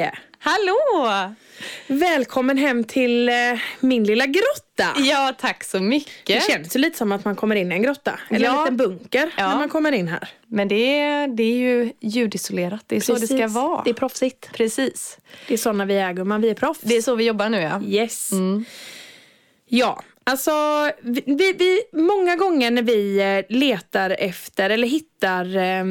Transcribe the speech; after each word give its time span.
Hej! 0.00 0.12
Hallå! 0.38 1.34
Välkommen 1.86 2.58
hem 2.58 2.84
till 2.84 3.28
eh, 3.28 3.34
min 3.80 4.04
lilla 4.04 4.26
grotta. 4.26 5.00
Ja, 5.00 5.32
tack 5.40 5.64
så 5.64 5.80
mycket. 5.80 6.26
Det 6.26 6.42
känns 6.52 6.76
ju 6.76 6.80
lite 6.80 6.98
som 6.98 7.12
att 7.12 7.24
man 7.24 7.36
kommer 7.36 7.56
in 7.56 7.72
i 7.72 7.74
en 7.74 7.82
grotta. 7.82 8.18
Eller 8.30 8.48
en 8.48 8.54
Ja. 8.54 8.60
liten 8.60 8.76
bunker 8.76 9.30
Ja. 9.36 9.48
när 9.48 9.56
man 9.56 9.68
kommer 9.68 9.92
in 9.92 10.08
här. 10.08 10.28
Men 10.46 10.68
det 10.68 10.98
är, 11.00 11.28
det 11.28 11.42
är 11.42 11.56
ju 11.56 11.92
ljudisolerat. 12.00 12.84
Det 12.86 12.96
är 12.96 13.00
så 13.00 13.14
det 13.14 13.26
ska 13.26 13.36
Precis. 13.36 13.54
vara. 13.54 13.82
Det 13.84 13.90
är 13.90 13.94
proffsigt. 13.94 14.52
Precis. 14.52 15.18
Det 15.48 15.54
är 15.54 15.58
såna 15.58 15.84
vi 15.84 15.96
är 15.96 16.12
gumman, 16.12 16.40
vi 16.40 16.50
är 16.50 16.54
proffs. 16.54 16.80
Det 16.82 16.96
är 16.96 17.02
så 17.02 17.14
vi 17.14 17.24
jobbar 17.24 17.48
nu 17.48 17.60
ja. 17.60 17.80
Yes. 17.86 18.32
Mm. 18.32 18.64
Ja, 19.66 20.02
alltså 20.24 20.50
vi, 21.02 21.52
vi, 21.58 21.80
många 21.92 22.36
gånger 22.36 22.70
när 22.70 22.82
vi 22.82 23.20
eh, 23.20 23.56
letar 23.56 24.16
efter 24.18 24.70
eller 24.70 24.88
hittar 24.88 25.56
eh, 25.56 25.84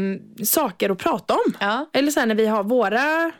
saker 0.45 0.89
att 0.89 0.97
prata 0.97 1.33
om. 1.33 1.53
Ja. 1.59 1.89
Eller 1.94 2.11
sen 2.11 2.27
när 2.27 2.35
vi 2.35 2.45
har 2.45 2.63
våra 2.63 3.31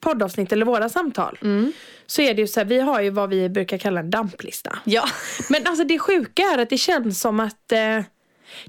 poddavsnitt 0.00 0.52
eller 0.52 0.66
våra 0.66 0.88
samtal. 0.88 1.38
Mm. 1.42 1.72
Så 2.06 2.22
är 2.22 2.34
det 2.34 2.40
ju 2.42 2.46
så 2.48 2.60
här, 2.60 2.64
vi 2.64 2.80
har 2.80 3.00
ju 3.00 3.10
vad 3.10 3.30
vi 3.30 3.48
brukar 3.48 3.78
kalla 3.78 4.00
en 4.00 4.10
damplista. 4.10 4.78
Ja. 4.84 5.04
Men 5.48 5.66
alltså 5.66 5.84
det 5.84 5.98
sjuka 5.98 6.42
är 6.42 6.58
att 6.58 6.70
det 6.70 6.78
känns 6.78 7.20
som 7.20 7.40
att 7.40 7.72
eh, 7.72 8.00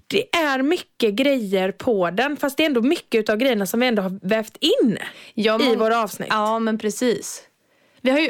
det 0.08 0.36
är 0.36 0.62
mycket 0.62 1.14
grejer 1.14 1.72
på 1.72 2.10
den. 2.12 2.38
Fast 2.38 2.58
det 2.58 2.64
är 2.64 2.68
ändå 2.68 2.82
mycket 2.82 3.30
av 3.30 3.38
grejerna 3.38 3.66
som 3.66 3.80
vi 3.80 3.88
ändå 3.88 4.02
har 4.02 4.20
vävt 4.28 4.58
in 4.60 4.98
Ja, 5.34 5.62
i 5.62 5.70
men- 5.70 5.80
våra 5.80 6.02
avsnitt. 6.04 6.28
Ja, 6.32 6.60
men 6.60 6.78
precis. 6.78 7.42
Vi 8.02 8.12
har 8.12 8.20
ju 8.20 8.30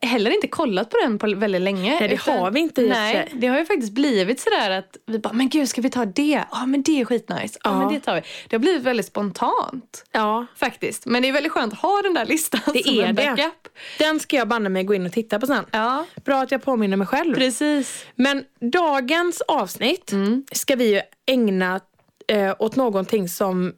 heller 0.00 0.30
inte 0.30 0.48
kollat 0.48 0.90
på 0.90 0.96
den 1.02 1.18
på 1.18 1.34
väldigt 1.34 1.60
länge. 1.62 1.96
Nej, 2.00 2.08
det 2.08 2.30
har 2.32 2.50
vi 2.50 2.60
inte 2.60 2.80
Nej, 2.82 3.28
det 3.34 3.46
har 3.46 3.58
ju 3.58 3.64
faktiskt 3.64 3.92
blivit 3.92 4.40
sådär 4.40 4.70
att 4.70 4.96
vi 5.06 5.18
bara, 5.18 5.32
men 5.32 5.48
gud 5.48 5.68
ska 5.68 5.80
vi 5.80 5.90
ta 5.90 6.04
det? 6.04 6.44
Ja, 6.50 6.66
men 6.66 6.82
det 6.82 7.00
är 7.00 7.04
skitnice. 7.04 7.58
Ja, 7.64 7.70
Ja. 7.70 7.78
men 7.78 7.94
det 7.94 8.00
tar 8.00 8.14
vi. 8.14 8.20
Det 8.48 8.56
har 8.56 8.60
blivit 8.60 8.82
väldigt 8.82 9.06
spontant. 9.06 10.04
Ja, 10.12 10.46
Faktiskt. 10.56 11.06
Men 11.06 11.22
det 11.22 11.28
är 11.28 11.32
väldigt 11.32 11.52
skönt 11.52 11.72
att 11.72 11.78
ha 11.78 12.02
den 12.02 12.14
där 12.14 12.26
listan 12.26 12.60
Det 12.74 12.84
som 12.84 12.94
är 12.98 13.02
en 13.04 13.14
det. 13.14 13.22
backup. 13.26 13.68
den 13.98 14.20
ska 14.20 14.36
jag 14.36 14.48
banne 14.48 14.68
mig 14.68 14.84
gå 14.84 14.94
in 14.94 15.06
och 15.06 15.12
titta 15.12 15.38
på 15.38 15.46
sen. 15.46 15.64
Ja, 15.70 16.04
Bra 16.24 16.42
att 16.42 16.50
jag 16.50 16.62
påminner 16.62 16.96
mig 16.96 17.06
själv. 17.06 17.34
precis. 17.34 18.04
Men 18.14 18.44
dagens 18.72 19.40
avsnitt 19.40 20.12
Mm. 20.12 20.44
ska 20.52 20.76
vi 20.76 20.94
ju 20.94 21.00
ägna 21.26 21.80
eh, 22.28 22.54
åt 22.58 22.76
någonting 22.76 23.28
som 23.28 23.72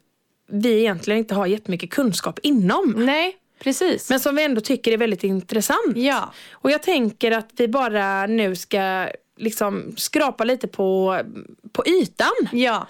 vi 0.51 0.79
egentligen 0.79 1.17
inte 1.19 1.35
har 1.35 1.45
jättemycket 1.45 1.89
kunskap 1.89 2.39
inom. 2.43 2.93
Nej, 2.97 3.35
precis. 3.63 4.09
Men 4.09 4.19
som 4.19 4.35
vi 4.35 4.43
ändå 4.43 4.61
tycker 4.61 4.91
är 4.91 4.97
väldigt 4.97 5.23
intressant. 5.23 5.95
ja, 5.95 6.33
Och 6.51 6.71
jag 6.71 6.83
tänker 6.83 7.31
att 7.31 7.49
vi 7.57 7.67
bara 7.67 8.27
nu 8.27 8.55
ska 8.55 9.09
liksom 9.37 9.93
skrapa 9.97 10.43
lite 10.43 10.67
på, 10.67 11.21
på 11.71 11.83
ytan. 11.87 12.31
ja. 12.51 12.87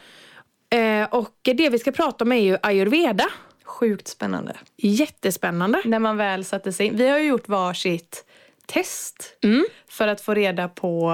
Eh, 0.70 1.08
och 1.12 1.36
det 1.42 1.70
vi 1.70 1.80
ska 1.80 1.92
prata 1.92 2.24
om 2.24 2.32
är 2.32 2.36
ju 2.36 2.58
ayurveda. 2.62 3.26
Sjukt 3.64 4.08
spännande. 4.08 4.56
Jättespännande. 4.78 5.82
När 5.86 6.00
man 6.00 6.18
väl 6.18 6.46
satte 6.46 6.74
sig 6.74 6.86
in. 6.86 6.98
Vi 6.98 7.10
har 7.10 7.20
ju 7.20 7.26
gjort 7.28 7.48
varsitt 7.48 8.26
test 8.66 9.38
Mm. 9.44 9.66
för 9.88 10.08
att 10.08 10.22
få 10.22 10.34
reda 10.34 10.68
på 10.68 11.14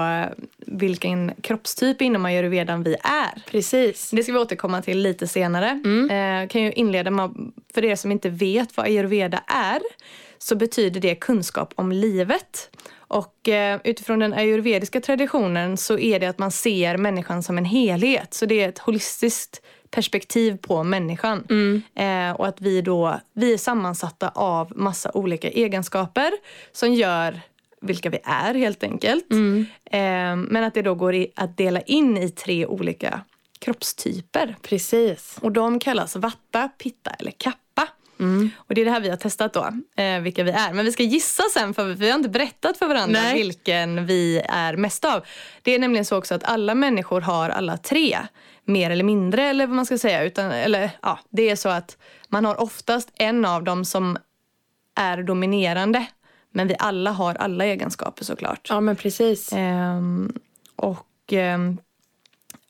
vilken 0.66 1.32
kroppstyp 1.40 2.02
inom 2.02 2.24
ayurvedan 2.24 2.82
vi 2.82 2.94
är. 3.02 3.42
Precis. 3.50 4.10
Det 4.10 4.22
ska 4.22 4.32
vi 4.32 4.38
återkomma 4.38 4.82
till 4.82 4.98
lite 4.98 5.26
senare. 5.28 5.68
Eh, 6.10 6.48
kan 6.48 6.62
ju 6.62 6.72
inleda 6.72 7.10
med, 7.10 7.34
för 7.74 7.84
er 7.84 7.96
som 7.96 8.12
inte 8.12 8.28
vet 8.30 8.76
vad 8.76 8.86
ayurveda 8.86 9.42
är, 9.46 9.80
så 10.38 10.56
betyder 10.56 11.00
det 11.00 11.14
kunskap 11.14 11.72
om 11.76 11.92
livet. 11.92 12.70
Och 12.96 13.48
eh, 13.48 13.80
utifrån 13.84 14.18
den 14.18 14.32
ayurvediska 14.34 15.00
traditionen 15.00 15.76
så 15.76 15.98
är 15.98 16.20
det 16.20 16.26
att 16.26 16.38
man 16.38 16.50
ser 16.50 16.96
människan 16.96 17.42
som 17.42 17.58
en 17.58 17.64
helhet. 17.64 18.34
Så 18.34 18.46
det 18.46 18.60
är 18.62 18.68
ett 18.68 18.78
holistiskt 18.78 19.62
perspektiv 19.90 20.56
på 20.56 20.82
människan. 20.82 21.44
Eh, 21.94 22.30
och 22.30 22.46
att 22.46 22.60
vi 22.60 22.82
då, 22.82 23.20
vi 23.32 23.52
är 23.52 23.58
sammansatta 23.58 24.28
av 24.28 24.72
massa 24.76 25.10
olika 25.14 25.48
egenskaper 25.48 26.32
som 26.72 26.94
gör 26.94 27.40
vilka 27.80 28.10
vi 28.10 28.18
är 28.24 28.54
helt 28.54 28.82
enkelt. 28.82 29.26
Eh, 29.90 30.36
men 30.36 30.56
att 30.64 30.74
det 30.74 30.82
då 30.82 30.94
går 30.94 31.14
i, 31.14 31.32
att 31.36 31.56
dela 31.56 31.80
in 31.80 32.16
i 32.16 32.30
tre 32.30 32.66
olika 32.66 33.20
kroppstyper. 33.58 34.56
Precis. 34.62 35.38
Och 35.40 35.52
de 35.52 35.78
kallas 35.78 36.16
vatta, 36.16 36.68
pitta 36.68 37.10
eller 37.10 37.30
kappa. 37.30 37.88
Och 38.56 38.74
det 38.74 38.80
är 38.80 38.84
det 38.84 38.90
här 38.90 39.00
vi 39.00 39.08
har 39.08 39.16
testat 39.16 39.52
då, 39.52 39.72
eh, 40.02 40.20
vilka 40.20 40.42
vi 40.42 40.50
är. 40.50 40.72
Men 40.72 40.84
vi 40.84 40.92
ska 40.92 41.02
gissa 41.02 41.42
sen 41.54 41.74
för 41.74 41.84
vi 41.84 42.10
har 42.10 42.16
inte 42.18 42.28
berättat 42.28 42.78
för 42.78 42.86
varandra 42.88 43.20
Nej. 43.20 43.34
vilken 43.34 44.06
vi 44.06 44.42
är 44.48 44.76
mest 44.76 45.04
av. 45.04 45.26
Det 45.62 45.74
är 45.74 45.78
nämligen 45.78 46.04
så 46.04 46.16
också 46.18 46.34
att 46.34 46.44
alla 46.44 46.74
människor 46.74 47.20
har 47.20 47.48
alla 47.50 47.76
tre. 47.76 48.18
Mer 48.68 48.90
eller 48.90 49.04
mindre 49.04 49.42
eller 49.42 49.66
vad 49.66 49.76
man 49.76 49.86
ska 49.86 49.98
säga. 49.98 50.24
Utan, 50.24 50.52
eller, 50.52 50.90
ja, 51.02 51.18
det 51.30 51.50
är 51.50 51.56
så 51.56 51.68
att 51.68 51.96
man 52.28 52.44
har 52.44 52.60
oftast 52.60 53.08
en 53.14 53.44
av 53.44 53.64
dem 53.64 53.84
som 53.84 54.18
är 54.96 55.22
dominerande. 55.22 56.06
Men 56.50 56.68
vi 56.68 56.76
alla 56.78 57.10
har 57.10 57.34
alla 57.34 57.64
egenskaper 57.64 58.24
såklart. 58.24 58.66
Ja 58.68 58.80
men 58.80 58.96
precis. 58.96 59.52
Ehm, 59.52 60.32
och 60.76 61.32
ehm, 61.32 61.78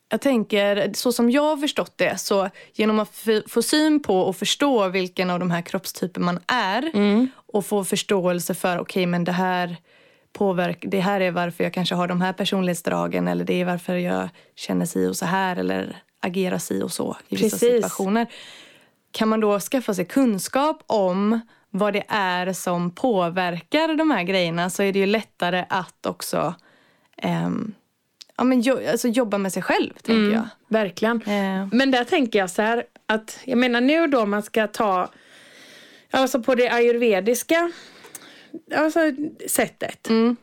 jag 0.09 0.21
tänker, 0.21 0.93
så 0.93 1.11
som 1.13 1.31
jag 1.31 1.41
har 1.41 1.57
förstått 1.57 1.93
det, 1.95 2.19
så 2.19 2.49
genom 2.73 2.99
att 2.99 3.27
få 3.47 3.61
syn 3.61 4.03
på 4.03 4.21
och 4.21 4.35
förstå 4.35 4.87
vilken 4.87 5.29
av 5.29 5.39
de 5.39 5.51
här 5.51 5.61
kroppstyper 5.61 6.21
man 6.21 6.39
är 6.47 6.91
och 7.35 7.65
få 7.65 7.83
förståelse 7.85 8.55
för, 8.55 8.79
okej 8.79 9.05
men 9.05 9.23
det 9.23 9.31
här 9.31 9.77
påverk, 10.33 10.83
det 10.87 10.99
här 10.99 11.21
är 11.21 11.31
varför 11.31 11.63
jag 11.63 11.73
kanske 11.73 11.95
har 11.95 12.07
de 12.07 12.21
här 12.21 12.33
personlighetsdragen 12.33 13.27
eller 13.27 13.45
det 13.45 13.53
är 13.61 13.65
varför 13.65 13.95
jag 13.95 14.29
känner 14.55 14.85
si 14.85 15.07
och 15.07 15.15
så 15.17 15.25
här 15.25 15.55
eller 15.55 16.03
agerar 16.21 16.57
si 16.57 16.81
och 16.81 16.91
så 16.91 17.17
i 17.29 17.35
vissa 17.35 17.43
Precis. 17.55 17.59
situationer. 17.59 18.27
Kan 19.11 19.27
man 19.27 19.39
då 19.39 19.59
skaffa 19.59 19.93
sig 19.93 20.05
kunskap 20.05 20.83
om 20.87 21.39
vad 21.69 21.93
det 21.93 22.03
är 22.07 22.53
som 22.53 22.91
påverkar 22.91 23.95
de 23.97 24.11
här 24.11 24.23
grejerna 24.23 24.69
så 24.69 24.83
är 24.83 24.93
det 24.93 24.99
ju 24.99 25.05
lättare 25.05 25.65
att 25.69 26.05
också 26.05 26.53
ehm, 27.17 27.73
ja, 28.37 28.43
men 28.43 28.61
jo, 28.61 28.79
alltså 28.91 29.07
jobba 29.07 29.37
med 29.37 29.53
sig 29.53 29.63
själv, 29.63 29.93
tänker 29.93 30.33
jag. 30.33 30.47
Verkligen. 30.67 31.21
Eh, 31.21 31.67
Men 31.71 31.91
där 31.91 32.03
tänker 32.03 32.39
jag 32.39 32.49
så 32.49 32.61
här 32.61 32.83
att 33.05 33.39
jag 33.45 33.57
menar 33.57 33.81
nu 33.81 34.07
då 34.07 34.25
man 34.25 34.43
ska 34.43 34.67
ta 34.67 35.09
alltså 36.11 36.43
på 36.43 36.55
det 36.55 36.69
ayurvediska 36.69 37.71
alltså, 38.75 38.99
sättet. 39.47 40.09
Mm. 40.09 40.35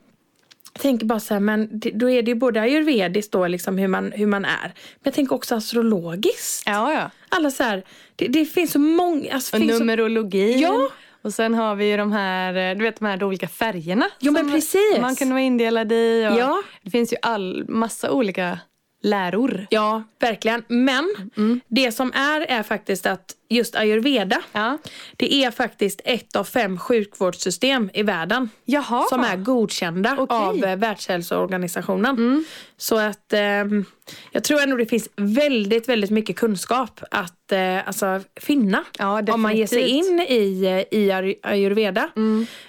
Jag 0.73 0.83
tänker 0.83 1.07
bara 1.07 1.21
så 1.21 1.35
här, 1.35 1.41
men 1.41 1.81
då 1.95 2.11
är 2.11 2.23
det 2.23 2.31
ju 2.31 2.35
både 2.35 2.61
ayurvediskt 2.61 3.33
då 3.33 3.47
liksom 3.47 3.79
hur 3.79 3.89
man, 3.89 4.13
hur 4.13 4.27
man 4.27 4.45
är. 4.45 4.63
Men 4.63 5.03
jag 5.03 5.15
tänker 5.15 5.35
också 5.35 5.55
astrologiskt. 5.55 6.63
ja, 6.67 6.93
ja. 6.93 7.11
Alla 7.29 7.51
så 7.51 7.63
här, 7.63 7.83
det, 8.17 8.27
det 8.29 8.45
finns 8.45 8.73
så 8.73 8.79
många. 8.79 9.35
Alltså, 9.35 9.57
Och 9.57 9.61
finns 9.61 9.73
så, 9.73 9.79
numerologi. 9.79 10.61
Ja. 10.61 10.91
Och 11.23 11.35
sen 11.35 11.55
har 11.55 11.75
vi 11.75 11.91
ju 11.91 11.97
de 11.97 12.13
här, 12.13 12.71
eh, 12.71 12.77
du 12.79 12.85
vet 12.85 12.99
de 12.99 13.05
här 13.05 13.25
olika 13.25 13.49
färgerna. 13.49 14.07
Jo, 14.19 14.33
men 14.33 14.45
som 14.45 14.53
precis. 14.53 14.99
Man 15.01 15.17
kan 15.17 15.31
vara 15.31 15.41
indelad 15.41 15.93
i. 15.93 16.23
Ja. 16.39 16.63
Det 16.83 16.91
finns 16.91 17.13
ju 17.13 17.17
all, 17.23 17.65
massa 17.69 18.11
olika 18.11 18.59
läror. 19.07 19.67
Ja, 19.71 20.03
verkligen. 20.21 20.63
Men 20.69 21.05
Mm. 21.37 21.61
det 21.69 21.93
som 21.93 22.13
är 22.13 22.41
är 22.41 22.63
faktiskt 22.63 23.07
att 23.07 23.33
just 23.49 23.77
ayurveda 23.77 24.41
Ja. 24.53 24.79
det 25.17 25.35
är 25.35 25.51
faktiskt 25.51 26.01
ett 26.05 26.37
av 26.37 26.45
fem 26.45 26.79
sjukvårdssystem 26.79 27.91
i 27.95 28.03
världen. 28.03 28.51
Jaha. 28.65 29.05
som 29.09 29.21
är 29.21 29.37
godkända 29.37 30.17
Okej. 30.19 30.37
av 30.37 30.65
eh, 30.65 30.77
Världshälsoorganisationen. 30.77 32.45
Så 32.77 32.99
att 32.99 33.33
ehm, 33.33 33.85
jag 34.33 34.45
tror 34.45 34.61
ändå 34.63 34.77
det 34.77 34.87
finns 34.87 35.09
väldigt, 35.17 35.89
väldigt 35.89 36.11
mycket 36.11 36.37
kunskap 36.37 37.01
att 37.11 37.53
eh, 37.53 37.87
alltså, 37.89 38.21
finna. 38.41 38.85
Ja, 38.99 39.23
om 39.33 39.41
man 39.43 39.57
ger 39.57 39.67
sig 39.67 39.89
in 39.89 40.21
i, 40.29 40.65
eh, 40.65 40.99
i 40.99 41.11
ay- 41.13 41.39
ayurveda. 41.43 42.09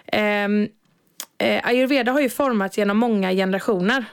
Ehm, 0.07 0.67
eh, 1.37 1.61
ayurveda 1.67 2.11
har 2.11 2.19
ju 2.19 2.29
formats 2.29 2.77
genom 2.77 2.97
många 2.97 3.31
generationer. 3.31 4.05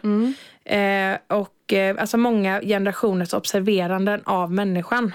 Eh, 0.64 1.18
och 1.38 1.53
eh, 1.72 1.96
alltså 1.98 2.16
många 2.16 2.60
generationers 2.60 3.34
observeranden 3.34 4.22
av 4.24 4.52
människan. 4.52 5.14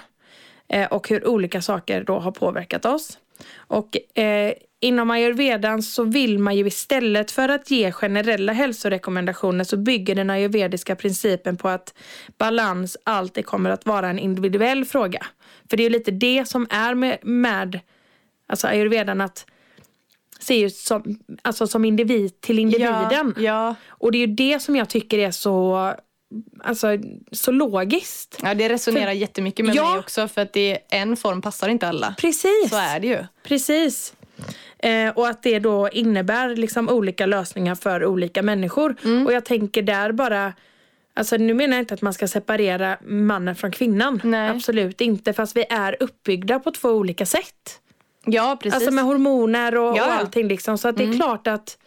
Eh, 0.70 0.88
och 0.88 1.10
hur 1.10 1.28
olika 1.28 1.62
saker 1.62 2.04
då 2.04 2.20
har 2.20 2.32
påverkat 2.32 2.86
oss. 2.86 3.18
Och 3.58 4.18
eh, 4.18 4.54
inom 4.80 5.12
ayurvedan 5.12 5.84
så 5.84 6.04
vill 6.04 6.40
man 6.40 6.56
ju 6.56 6.68
istället 6.68 7.32
för 7.32 7.50
att 7.50 7.72
ge 7.72 7.92
generella 7.92 8.54
hälsorekommendationer 8.54 9.64
så 9.64 9.78
bygger 9.78 10.16
den 10.16 10.30
ayurvediska 10.30 10.96
principen 10.96 11.58
på 11.58 11.70
att 11.70 11.94
balans 12.38 12.98
alltid 13.04 13.46
kommer 13.46 13.70
att 13.70 13.86
vara 13.86 14.10
en 14.10 14.20
individuell 14.20 14.86
fråga. 14.86 15.26
För 15.70 15.78
det 15.78 15.84
är 15.84 15.90
ju 15.90 15.90
lite 15.90 16.12
det 16.12 16.48
som 16.48 16.68
är 16.70 16.96
med, 16.96 17.18
med 17.22 17.80
alltså 18.48 18.68
ayurvedan 18.68 19.22
att 19.22 19.46
se 20.40 20.62
ut 20.62 20.76
som, 20.76 21.20
alltså 21.42 21.68
som 21.68 21.86
individ 21.86 22.42
till 22.42 22.60
individen. 22.60 23.34
Ja, 23.38 23.44
ja. 23.44 23.76
Och 23.88 24.12
det 24.12 24.18
är 24.18 24.28
ju 24.28 24.36
det 24.36 24.60
som 24.60 24.76
jag 24.76 24.90
tycker 24.90 25.18
är 25.18 25.32
så, 25.32 25.94
alltså, 26.64 26.88
så 27.32 27.52
logiskt. 27.52 28.38
ja, 28.44 28.54
det 28.54 28.70
resonerar 28.70 29.06
För- 29.06 29.12
jättemycket 29.12 29.66
med 29.66 29.76
Ja. 29.76 29.90
mig 29.92 30.00
också. 30.00 30.28
För 30.28 30.42
att 30.42 30.54
det, 30.54 30.80
en 30.90 31.18
form 31.18 31.42
passar 31.42 31.70
inte 31.70 31.88
alla. 31.88 32.16
Precis. 32.18 32.70
Så 32.70 32.76
är 32.78 33.00
det 33.00 33.08
ju. 33.08 33.26
Precis. 33.44 34.14
Eh, 34.80 35.10
och 35.10 35.28
att 35.28 35.44
det 35.44 35.60
då 35.60 35.90
innebär 35.90 36.56
liksom 36.56 36.90
olika 36.90 37.26
lösningar 37.26 37.76
för 37.76 38.06
olika 38.06 38.42
människor. 38.42 38.96
Mm. 39.04 39.26
Och 39.26 39.34
jag 39.34 39.46
tänker 39.46 39.82
där 39.82 40.12
bara 40.12 40.54
Alltså 41.14 41.38
nu 41.38 41.54
menar 41.54 41.74
jag 41.78 41.82
inte 41.82 41.94
att 41.94 42.02
man 42.02 42.14
ska 42.14 42.28
separera 42.28 42.98
mannen 43.06 43.56
från 43.56 43.72
kvinnan. 43.72 44.22
Nej. 44.24 44.50
Absolut 44.50 45.02
inte. 45.02 45.34
Fast 45.34 45.56
vi 45.56 45.66
är 45.70 45.98
uppbyggda 46.00 46.60
på 46.60 46.72
två 46.72 46.90
olika 46.90 47.26
sätt. 47.26 47.80
Ja, 48.26 48.58
precis. 48.62 48.76
Alltså 48.76 48.92
med 48.92 49.04
hormoner 49.04 49.76
och, 49.78 49.98
Ja. 49.98 50.06
och 50.06 50.14
allting 50.14 50.48
liksom. 50.48 50.78
Så 50.78 50.88
att 50.88 50.98
det 50.98 51.04
är 51.04 51.14
klart 51.14 51.48
att 51.48 51.78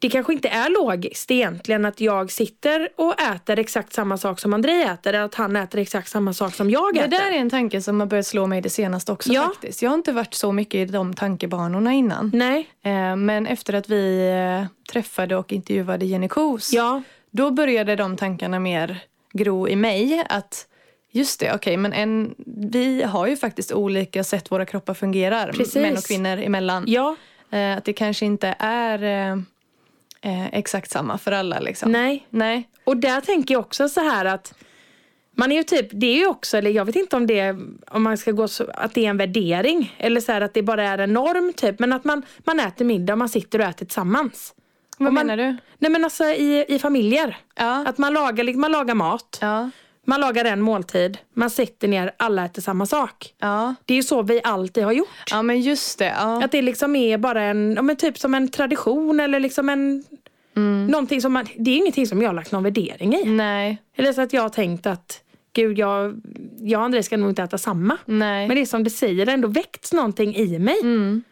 det 0.00 0.08
kanske 0.10 0.32
inte 0.32 0.48
är 0.48 0.70
logiskt 0.70 1.30
egentligen 1.30 1.84
att 1.84 2.00
jag 2.00 2.30
sitter 2.32 2.88
och 2.96 3.20
äter 3.20 3.58
exakt 3.58 3.92
samma 3.92 4.18
sak 4.18 4.40
som 4.40 4.54
André 4.54 4.82
äter. 4.82 5.10
Eller 5.14 5.24
att 5.24 5.34
han 5.34 5.56
äter 5.56 5.80
exakt 5.80 6.08
samma 6.10 6.32
sak 6.32 6.54
som 6.54 6.70
jag 6.70 6.94
Det 6.94 7.00
äter. 7.00 7.10
där 7.10 7.30
är 7.30 7.38
en 7.38 7.50
tanke 7.50 7.82
som 7.82 8.00
har 8.00 8.06
börjat 8.06 8.26
slå 8.26 8.46
mig 8.46 8.60
det 8.60 8.70
senaste 8.70 9.12
också 9.12 9.32
Ja. 9.32 9.42
faktiskt. 9.46 9.82
Jag 9.82 9.90
har 9.90 9.94
inte 9.94 10.12
varit 10.12 10.34
så 10.34 10.52
mycket 10.52 10.74
i 10.74 10.84
de 10.92 11.14
tankebanorna 11.14 11.92
innan. 11.94 12.30
Nej. 12.34 12.68
Eh, 12.84 13.16
Men 13.16 13.46
efter 13.46 13.74
att 13.74 13.88
vi 13.88 14.28
eh, 14.60 14.66
träffade 14.92 15.36
och 15.36 15.52
intervjuade 15.52 16.06
Jenny 16.06 16.28
Kos, 16.28 16.72
Ja. 16.72 17.02
då 17.30 17.50
började 17.50 17.96
de 17.96 18.16
tankarna 18.16 18.58
mer 18.60 18.98
gro 19.32 19.68
i 19.68 19.76
mig. 19.76 20.24
Att 20.28 20.66
just 21.12 21.40
det, 21.40 21.54
okej, 21.54 21.76
men 21.76 21.92
en, 21.92 22.34
vi 22.72 23.02
har 23.02 23.26
ju 23.26 23.36
faktiskt 23.36 23.72
olika 23.72 24.24
sätt 24.24 24.50
våra 24.50 24.66
kroppar 24.66 24.94
fungerar, 24.94 25.52
Precis. 25.52 25.74
män 25.74 25.96
och 25.96 26.04
kvinnor 26.04 26.38
emellan. 26.38 26.84
Ja. 26.86 27.16
Eh, 27.50 27.76
Att 27.76 27.84
det 27.84 27.92
kanske 27.92 28.26
inte 28.26 28.56
är 28.58 29.42
eh, 30.20 30.46
exakt 30.46 30.90
samma 30.90 31.18
för 31.18 31.32
alla. 31.32 31.58
Liksom. 31.60 31.92
Nej. 31.92 32.26
Nej. 32.30 32.68
Och 32.84 32.96
där 32.96 33.20
tänker 33.20 33.54
jag 33.54 33.60
också 33.60 33.88
så 33.88 34.00
här 34.00 34.24
att 34.24 34.54
man 35.36 35.52
är 35.52 35.56
ju 35.56 35.62
typ, 35.62 35.88
det 35.92 36.06
är 36.06 36.16
ju 36.18 36.26
också, 36.26 36.56
eller 36.58 36.70
jag 36.70 36.84
vet 36.84 36.96
inte 36.96 37.16
om 37.16 37.26
det 37.26 37.56
om 37.90 38.02
man 38.02 38.18
ska 38.18 38.32
gå 38.32 38.48
så, 38.48 38.70
att 38.74 38.94
det 38.94 39.06
är 39.06 39.10
en 39.10 39.16
värdering. 39.16 39.94
Eller 39.98 40.20
så 40.20 40.32
här 40.32 40.40
att 40.40 40.54
det 40.54 40.62
bara 40.62 40.84
är 40.84 40.98
en 40.98 41.12
norm 41.12 41.52
typ. 41.52 41.78
Men 41.78 41.92
att 41.92 42.04
man, 42.04 42.22
man 42.44 42.60
äter 42.60 42.84
middag 42.84 43.12
och 43.12 43.18
man 43.18 43.28
sitter 43.28 43.58
och 43.58 43.64
äter 43.64 43.86
tillsammans. 43.86 44.54
Vad 44.98 45.12
man- 45.12 45.26
menar 45.26 45.36
du? 45.44 45.56
Nej 45.78 45.90
men 45.90 46.04
alltså 46.04 46.24
i, 46.24 46.64
i 46.68 46.78
familjer. 46.78 47.36
Ja. 47.54 47.84
Att 47.88 47.98
man 47.98 48.14
lagar, 48.14 48.54
man 48.56 48.72
lagar 48.72 48.94
mat. 48.94 49.38
Ja. 49.40 49.70
Man 50.08 50.20
lagar 50.20 50.44
en 50.44 50.60
måltid. 50.60 51.18
Man 51.34 51.50
sitter 51.50 51.88
ner, 51.88 52.12
alla 52.16 52.44
äter 52.44 52.62
samma 52.62 52.86
sak. 52.86 53.34
Ja. 53.38 53.74
Det 53.84 53.94
är 53.94 53.96
ju 53.96 54.02
så 54.02 54.22
vi 54.22 54.40
alltid 54.44 54.84
har 54.84 54.92
gjort. 54.92 55.08
ja, 55.30 55.42
men 55.42 55.60
just 55.60 55.98
det. 55.98 56.14
Ja. 56.18 56.44
Att 56.44 56.52
det 56.52 56.62
liksom 56.62 56.96
är 56.96 57.18
bara 57.18 57.42
en, 57.42 57.72
ja, 57.76 57.82
men 57.82 57.96
typ 57.96 58.18
som 58.18 58.34
en 58.34 58.48
tradition 58.48 59.20
eller 59.20 59.40
liksom 59.40 59.68
en 59.68 60.04
Mm. 60.56 60.86
Någonting 60.86 61.20
som 61.20 61.32
man, 61.32 61.46
det 61.56 61.70
är 61.70 61.76
ingenting 61.76 62.06
som 62.06 62.22
jag 62.22 62.28
har 62.28 62.34
lagt 62.34 62.52
någon 62.52 62.62
värdering 62.62 63.14
i. 63.14 63.24
Nej. 63.24 63.78
Eller 63.96 64.12
så 64.12 64.20
att 64.20 64.32
jag 64.32 64.42
har 64.42 64.48
tänkt 64.48 64.86
att 64.86 65.20
gud 65.52 65.78
jag, 65.78 66.20
jag 66.58 66.78
och 66.78 66.84
André 66.84 67.02
ska 67.02 67.16
nog 67.16 67.30
inte 67.30 67.42
äta 67.42 67.58
samma. 67.58 67.96
Nej. 68.04 68.48
Men 68.48 68.54
det 68.56 68.60
är 68.60 68.66
som 68.66 68.84
du 68.84 68.90
säger, 68.90 69.26
det 69.26 69.32
har 69.32 69.34
ändå 69.34 69.48
väckts 69.48 69.92
någonting 69.92 70.36
i 70.36 70.58
mig. 70.58 70.76
Mm. 70.82 71.22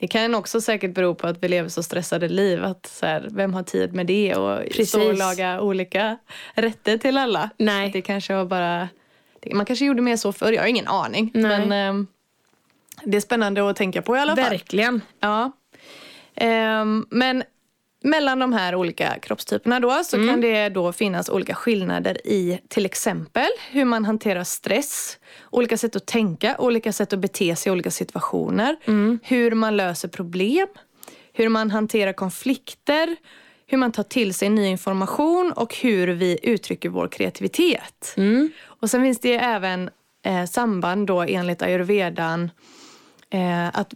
Det 0.00 0.08
kan 0.08 0.34
också 0.34 0.60
säkert 0.60 0.94
bero 0.94 1.14
på 1.14 1.26
att 1.26 1.42
vi 1.42 1.48
lever 1.48 1.68
så 1.68 1.82
stressade 1.82 2.28
liv. 2.28 2.64
Att 2.64 2.86
så 2.86 3.06
här, 3.06 3.28
vem 3.30 3.54
har 3.54 3.62
tid 3.62 3.94
med 3.94 4.06
det 4.06 4.34
och 4.34 4.58
Precis. 4.64 4.88
stå 4.88 5.08
och 5.08 5.14
laga 5.14 5.60
olika 5.60 6.18
rätter 6.54 6.98
till 6.98 7.18
alla? 7.18 7.50
Nej. 7.56 7.86
Att 7.86 7.92
det 7.92 8.02
kanske 8.02 8.34
var 8.34 8.44
bara... 8.44 8.88
Man 9.54 9.66
kanske 9.66 9.84
gjorde 9.84 10.02
mer 10.02 10.16
så 10.16 10.32
förr, 10.32 10.52
jag 10.52 10.62
har 10.62 10.68
ingen 10.68 10.86
aning. 10.86 11.30
Nej. 11.34 11.42
Men 11.58 11.72
ehm, 11.72 12.06
det 13.04 13.16
är 13.16 13.20
spännande 13.20 13.70
att 13.70 13.76
tänka 13.76 14.02
på 14.02 14.16
i 14.16 14.20
alla 14.20 14.36
fall. 14.36 14.50
Verkligen. 14.50 15.00
Ja. 15.20 15.52
Ehm, 16.34 17.06
men 17.10 17.42
mellan 18.02 18.38
de 18.38 18.52
här 18.52 18.74
olika 18.74 19.18
kroppstyperna 19.18 19.80
då 19.80 20.04
så 20.04 20.16
kan 20.28 20.40
det 20.40 20.68
då 20.68 20.92
finnas 20.92 21.28
olika 21.28 21.54
skillnader 21.54 22.26
i 22.26 22.60
till 22.68 22.86
exempel 22.86 23.48
hur 23.70 23.84
man 23.84 24.04
hanterar 24.04 24.44
stress, 24.44 25.18
olika 25.50 25.76
sätt 25.78 25.96
att 25.96 26.06
tänka, 26.06 26.56
olika 26.58 26.92
sätt 26.92 27.12
att 27.12 27.18
bete 27.18 27.56
sig 27.56 27.70
i 27.70 27.72
olika 27.72 27.90
situationer, 27.90 28.76
hur 29.22 29.54
man 29.54 29.76
löser 29.76 30.08
problem, 30.08 30.66
hur 31.32 31.48
man 31.48 31.70
hanterar 31.70 32.12
konflikter, 32.12 33.16
hur 33.66 33.78
man 33.78 33.92
tar 33.92 34.02
till 34.02 34.34
sig 34.34 34.48
ny 34.48 34.66
information 34.66 35.52
och 35.56 35.74
hur 35.76 36.08
vi 36.08 36.38
uttrycker 36.42 36.88
vår 36.88 37.08
kreativitet. 37.08 38.14
Och 38.64 38.90
sen 38.90 39.02
finns 39.02 39.20
det 39.20 39.34
även 39.34 39.90
eh, 40.24 40.44
samband 40.44 41.06
då 41.06 41.22
enligt 41.22 41.62
ayurvedan 41.62 42.50
eh, 43.30 43.68
att, 43.68 43.94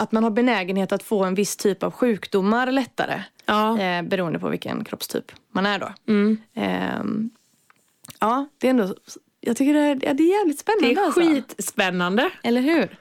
att 0.00 0.12
man 0.12 0.24
har 0.24 0.30
benägenhet 0.30 0.92
att 0.92 1.02
få 1.02 1.24
en 1.24 1.34
viss 1.34 1.56
typ 1.56 1.82
av 1.82 1.90
sjukdomar 1.90 2.72
lättare. 2.72 3.22
Ja. 3.46 3.80
Eh, 3.80 4.02
beroende 4.02 4.38
på 4.38 4.48
vilken 4.48 4.84
kroppstyp 4.84 5.32
man 5.52 5.66
är 5.66 5.78
då. 5.78 5.92
Mm. 6.08 6.38
Ehm, 6.54 7.30
ja, 8.20 8.48
det 8.58 8.66
är 8.66 8.70
ändå... 8.70 8.94
Jag 9.40 9.56
tycker 9.56 9.74
det 9.74 9.80
är, 9.80 9.94
det 9.94 10.22
är 10.22 10.38
jävligt 10.38 10.58
spännande. 10.58 10.94
Det 10.94 11.00
är 11.00 11.04
alltså. 11.04 11.20
skitspännande. 11.20 12.30
Eller 12.42 12.60
hur? 12.60 12.98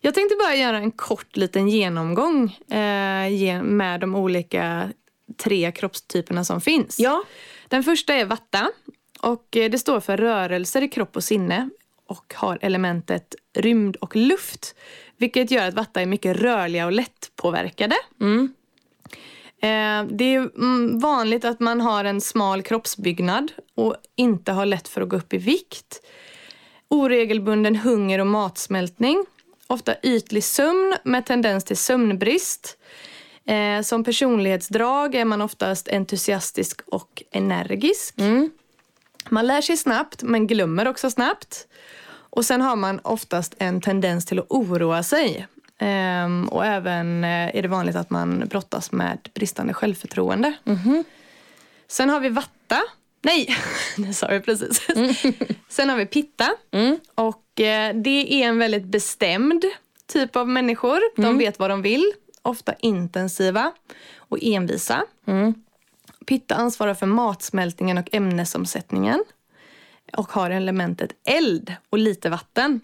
Jag 0.00 0.14
tänkte 0.14 0.36
bara 0.36 0.54
göra 0.54 0.76
en 0.76 0.90
kort 0.90 1.36
liten 1.36 1.68
genomgång 1.68 2.58
eh, 2.70 3.62
med 3.62 4.00
de 4.00 4.14
olika 4.14 4.88
tre 5.36 5.72
kroppstyperna 5.72 6.44
som 6.44 6.60
finns. 6.60 6.98
Ja. 6.98 7.24
Den 7.68 7.84
första 7.84 8.14
är 8.14 8.24
vatta 8.24 8.70
och 9.20 9.56
eh, 9.56 9.70
det 9.70 9.78
står 9.78 10.00
för 10.00 10.16
rörelser 10.16 10.82
i 10.82 10.88
kropp 10.88 11.16
och 11.16 11.24
sinne 11.24 11.68
och 12.08 12.34
har 12.36 12.58
elementet 12.62 13.34
rymd 13.56 13.96
och 13.96 14.16
luft. 14.16 14.74
Vilket 15.16 15.50
gör 15.50 15.68
att 15.68 15.74
vatta 15.74 16.00
är 16.00 16.06
mycket 16.06 16.36
rörliga 16.36 16.86
och 16.86 16.92
lättpåverkade. 16.92 17.94
Mm. 18.20 18.54
Eh, 19.60 20.16
Det 20.16 20.24
är 20.24 20.38
mm, 20.56 21.00
vanligt 21.00 21.44
att 21.44 21.60
man 21.60 21.80
har 21.80 22.04
en 22.04 22.20
smal 22.20 22.62
kroppsbyggnad 22.62 23.52
och 23.74 23.96
inte 24.16 24.52
har 24.52 24.66
lätt 24.66 24.88
för 24.88 25.00
att 25.00 25.08
gå 25.08 25.16
upp 25.16 25.34
i 25.34 25.38
vikt. 25.38 26.00
Oregelbunden 26.88 27.76
hunger 27.76 28.18
och 28.18 28.26
matsmältning. 28.26 29.24
Ofta 29.66 29.94
ytlig 30.02 30.44
sömn 30.44 30.96
med 31.04 31.26
tendens 31.26 31.64
till 31.64 31.76
sömnbrist. 31.76 32.78
Eh, 33.46 33.82
som 33.82 34.04
personlighetsdrag 34.04 35.14
är 35.14 35.24
man 35.24 35.42
oftast 35.42 35.88
entusiastisk 35.88 36.80
och 36.86 37.22
energisk. 37.30 38.14
Man 39.28 39.46
lär 39.46 39.60
sig 39.60 39.76
snabbt 39.76 40.22
men 40.22 40.46
glömmer 40.46 40.88
också 40.88 41.10
snabbt. 41.10 41.66
Och 42.30 42.44
sen 42.44 42.60
har 42.60 42.76
man 42.76 43.00
oftast 43.02 43.54
en 43.58 43.80
tendens 43.80 44.26
till 44.26 44.38
att 44.38 44.46
oroa 44.48 45.02
sig. 45.02 45.46
Ehm, 45.78 46.48
och 46.48 46.66
även 46.66 47.24
eh, 47.24 47.56
är 47.56 47.62
det 47.62 47.68
vanligt 47.68 47.96
att 47.96 48.10
man 48.10 48.48
brottas 48.50 48.92
med 48.92 49.28
bristande 49.34 49.74
självförtroende. 49.74 50.52
Sen 51.88 52.10
har 52.10 52.20
vi 52.20 52.28
vatta. 52.28 52.80
Nej, 53.22 53.56
det 53.96 54.14
sa 54.14 54.26
vi 54.26 54.40
precis. 54.40 54.86
Sen 55.68 55.88
har 55.88 55.96
vi 55.96 56.06
pitta. 56.06 56.48
Och 57.14 57.60
eh, 57.60 57.94
det 57.94 58.42
är 58.42 58.48
en 58.48 58.58
väldigt 58.58 58.84
bestämd 58.84 59.64
typ 60.06 60.36
av 60.36 60.48
människor. 60.48 61.00
De 61.16 61.38
vet 61.38 61.58
vad 61.58 61.70
de 61.70 61.82
vill. 61.82 62.12
Ofta 62.42 62.74
intensiva 62.78 63.72
och 64.18 64.38
envisa. 64.42 65.02
Pitta 66.26 66.54
ansvarar 66.54 66.94
för 66.94 67.06
matsmältningen 67.06 67.98
och 67.98 68.14
ämnesomsättningen. 68.14 69.24
Och 70.12 70.32
har 70.32 70.50
elementet 70.50 71.12
eld 71.24 71.74
och 71.90 71.98
lite 71.98 72.30
vatten. 72.30 72.80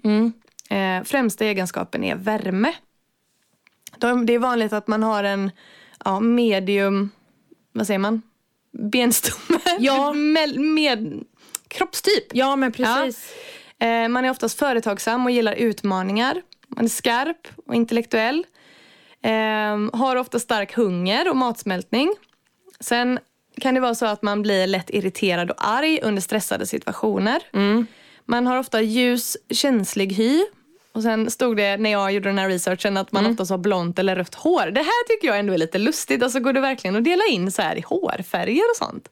Eh, 0.70 1.04
främsta 1.04 1.44
egenskapen 1.44 2.04
är 2.04 2.14
värme. 2.14 2.74
De, 3.98 4.26
det 4.26 4.32
är 4.32 4.38
vanligt 4.38 4.72
att 4.72 4.86
man 4.86 5.02
har 5.02 5.24
en 5.24 5.50
ja, 6.04 6.20
medium, 6.20 7.10
vad 7.72 7.86
säger 7.86 7.98
man? 7.98 8.22
Benstomme? 8.72 9.60
Ja. 9.78 10.12
med, 10.14 10.60
med 10.60 11.24
kroppstyp. 11.68 12.24
Ja 12.32 12.56
men 12.56 12.72
precis. 12.72 13.34
Eh, 13.78 14.08
man 14.08 14.24
är 14.24 14.30
oftast 14.30 14.58
företagsam 14.58 15.24
och 15.24 15.30
gillar 15.30 15.54
utmaningar. 15.54 16.42
Man 16.68 16.84
är 16.84 16.88
skarp 16.88 17.48
och 17.66 17.74
intellektuell. 17.74 18.46
Eh, 19.22 19.98
har 19.98 20.16
ofta 20.16 20.38
stark 20.38 20.74
hunger 20.74 21.28
och 21.28 21.36
matsmältning. 21.36 22.14
Sen 22.80 23.18
kan 23.60 23.74
det 23.74 23.80
vara 23.80 23.94
så 23.94 24.06
att 24.06 24.22
man 24.22 24.42
blir 24.42 24.66
lätt 24.66 24.90
irriterad 24.90 25.50
och 25.50 25.56
arg 25.68 26.00
under 26.02 26.22
stressade 26.22 26.66
situationer. 26.66 27.40
Man 28.24 28.46
har 28.46 28.58
ofta 28.58 28.80
ljus, 28.82 29.36
känslig 29.50 30.12
hy. 30.12 30.44
Och 30.92 31.02
sen 31.02 31.30
stod 31.30 31.56
det 31.56 31.76
när 31.76 31.90
jag 31.90 32.12
gjorde 32.12 32.28
den 32.28 32.38
här 32.38 32.48
researchen 32.48 32.96
att 32.96 33.12
man 33.12 33.26
oftast 33.26 33.50
har 33.50 33.58
blont 33.58 33.98
eller 33.98 34.16
rött 34.16 34.34
hår. 34.34 34.66
Det 34.70 34.80
här 34.80 35.08
tycker 35.08 35.28
jag 35.28 35.38
ändå 35.38 35.52
är 35.52 35.58
lite 35.58 35.78
lustigt. 35.78 36.22
Alltså 36.22 36.40
går 36.40 36.52
det 36.52 36.60
verkligen 36.60 36.96
att 36.96 37.04
dela 37.04 37.22
in 37.30 37.52
så 37.52 37.62
här 37.62 37.76
i 37.76 37.80
hårfärger 37.80 38.62
och 38.70 38.76
sånt? 38.76 39.08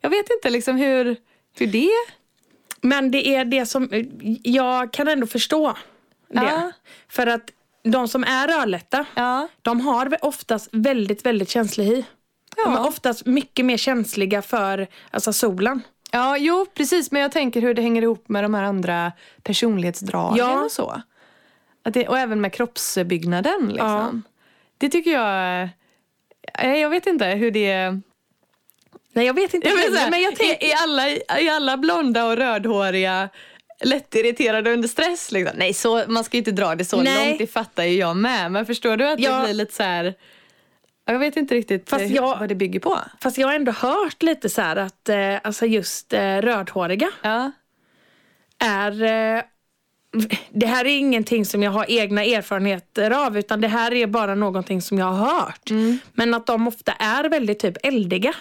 Jag 0.00 0.10
vet 0.10 0.30
inte 0.30 0.50
liksom 0.50 0.76
hur, 0.76 1.16
hur 1.58 1.66
det... 1.66 1.90
Men 2.80 3.10
det 3.10 3.28
är 3.28 3.44
det 3.44 3.66
som, 3.66 3.88
jag 4.42 4.92
kan 4.92 5.08
ändå 5.08 5.26
förstå 5.26 5.76
det. 6.28 6.40
Ja. 6.42 6.72
För 7.08 7.26
att 7.26 7.50
de 7.82 8.08
som 8.08 8.24
är 8.24 8.48
rödlätta, 8.48 9.06
Ja. 9.14 9.48
de 9.62 9.80
har 9.80 10.16
oftast 10.22 10.68
väldigt, 10.72 11.26
väldigt 11.26 11.50
känslig 11.50 11.84
hy. 11.84 12.04
De 12.56 12.72
är 12.72 12.76
Ja. 12.76 12.88
oftast 12.88 13.26
mycket 13.26 13.64
mer 13.64 13.76
känsliga 13.76 14.42
för 14.42 14.86
alltså, 15.10 15.32
solen. 15.32 15.82
Ja, 16.10 16.36
jo 16.36 16.66
precis. 16.74 17.10
Men 17.10 17.22
jag 17.22 17.32
tänker 17.32 17.60
hur 17.60 17.74
det 17.74 17.82
hänger 17.82 18.02
ihop 18.02 18.28
med 18.28 18.44
de 18.44 18.54
här 18.54 18.62
andra 18.62 19.12
personlighetsdragen 19.42 20.36
Ja. 20.38 20.64
och 20.64 20.72
så. 20.72 21.02
Att 21.84 21.94
det, 21.94 22.08
och 22.08 22.18
även 22.18 22.40
med 22.40 22.52
kroppsbyggnaden. 22.52 23.68
Liksom. 23.72 24.22
Det 24.78 24.88
tycker 24.88 25.10
jag... 25.12 25.68
Jag 26.62 26.90
vet 26.90 27.06
inte 27.06 27.24
hur 27.26 27.50
det... 27.50 28.00
Nej 29.12 29.26
jag 29.26 29.34
vet 29.34 29.54
inte 29.54 29.68
Jag 29.68 29.76
vet 29.76 30.10
men 30.10 30.22
jag 30.22 30.32
är, 30.32 30.36
tänker... 30.36 30.66
är, 30.66 30.82
alla, 30.82 31.08
är 31.10 31.50
alla 31.56 31.76
blonda 31.76 32.26
och 32.26 32.36
rödhåriga 32.36 33.28
lättirriterade 33.84 34.72
under 34.72 34.88
stress? 34.88 35.32
Liksom? 35.32 35.58
Nej, 35.58 35.74
så, 35.74 36.02
man 36.08 36.24
ska 36.24 36.36
ju 36.36 36.38
inte 36.38 36.50
dra 36.50 36.74
det 36.74 36.84
så 36.84 37.02
Nej. 37.02 37.26
långt. 37.28 37.38
Det 37.38 37.46
fattar 37.46 37.84
ju 37.84 37.98
jag 37.98 38.16
med. 38.16 38.52
Men 38.52 38.66
förstår 38.66 38.96
du 38.96 39.08
att 39.08 39.20
Ja. 39.20 39.36
det 39.38 39.44
blir 39.44 39.54
lite 39.54 39.74
så 39.74 39.82
här... 39.82 40.14
Jag 41.06 41.18
vet 41.18 41.36
inte 41.36 41.54
riktigt 41.54 41.90
Fast 41.90 42.02
eh, 42.04 42.12
jag- 42.14 42.38
vad 42.38 42.48
det 42.48 42.54
bygger 42.54 42.80
på. 42.80 42.98
Fast 43.20 43.38
jag 43.38 43.46
har 43.48 43.54
ändå 43.54 43.72
hört 43.72 44.22
lite 44.22 44.48
så 44.48 44.60
här 44.62 44.76
att 44.76 45.08
eh, 45.08 45.36
alltså 45.44 45.66
just 45.66 46.12
eh, 46.12 46.36
rödhåriga 46.38 47.10
Ja. 47.22 47.50
är 48.58 49.02
eh, 49.02 49.42
det 50.50 50.66
här 50.66 50.84
är 50.84 50.98
ingenting 50.98 51.44
som 51.44 51.62
jag 51.62 51.70
har 51.70 51.86
egna 51.88 52.24
erfarenheter 52.24 53.10
av 53.26 53.38
utan 53.38 53.60
det 53.60 53.68
här 53.68 53.94
är 53.94 54.06
bara 54.06 54.34
någonting 54.34 54.82
som 54.82 54.98
jag 54.98 55.06
har 55.12 55.26
hört. 55.26 55.70
Men 56.12 56.34
att 56.34 56.46
de 56.46 56.68
ofta 56.68 56.92
är 56.92 57.28
väldigt 57.28 57.58
typ 57.58 57.76
eldiga. 57.86 58.34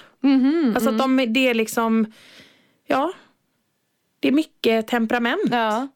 alltså 0.75 0.89
att 0.89 0.97
de, 0.97 1.33
det 1.33 1.47
är 1.47 1.53
liksom, 1.53 2.11
ja, 2.87 3.13
det 4.19 4.27
är 4.27 4.31
mycket 4.31 4.87
temperament. 4.87 5.41
Ja. 5.51 5.87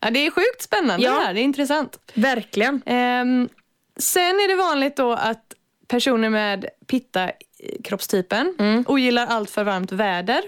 ja. 0.00 0.10
Det 0.10 0.26
är 0.26 0.30
sjukt 0.30 0.62
spännande 0.62 1.06
Ja. 1.06 1.14
det 1.14 1.20
här. 1.20 1.34
Det 1.34 1.40
är 1.40 1.44
intressant. 1.44 1.98
Verkligen. 2.14 2.82
Ehm, 2.86 3.48
sen 3.96 4.22
är 4.36 4.48
det 4.48 4.54
vanligt 4.56 4.96
då 4.96 5.12
att 5.12 5.54
personer 5.90 6.30
med 6.30 6.66
pitta-kroppstypen 6.86 8.54
ogillar 8.88 9.26
allt 9.26 9.50
för 9.50 9.64
varmt 9.64 9.92
väder. 9.92 10.42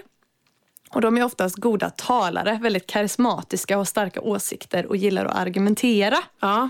Och 0.89 1.01
de 1.01 1.17
är 1.17 1.23
oftast 1.23 1.55
goda 1.55 1.89
talare, 1.89 2.59
väldigt 2.61 2.87
karismatiska 2.87 3.77
har 3.77 3.85
starka 3.85 4.21
åsikter 4.21 4.85
och 4.85 4.97
gillar 4.97 5.25
att 5.25 5.35
argumentera. 5.35 6.17
Ja, 6.39 6.69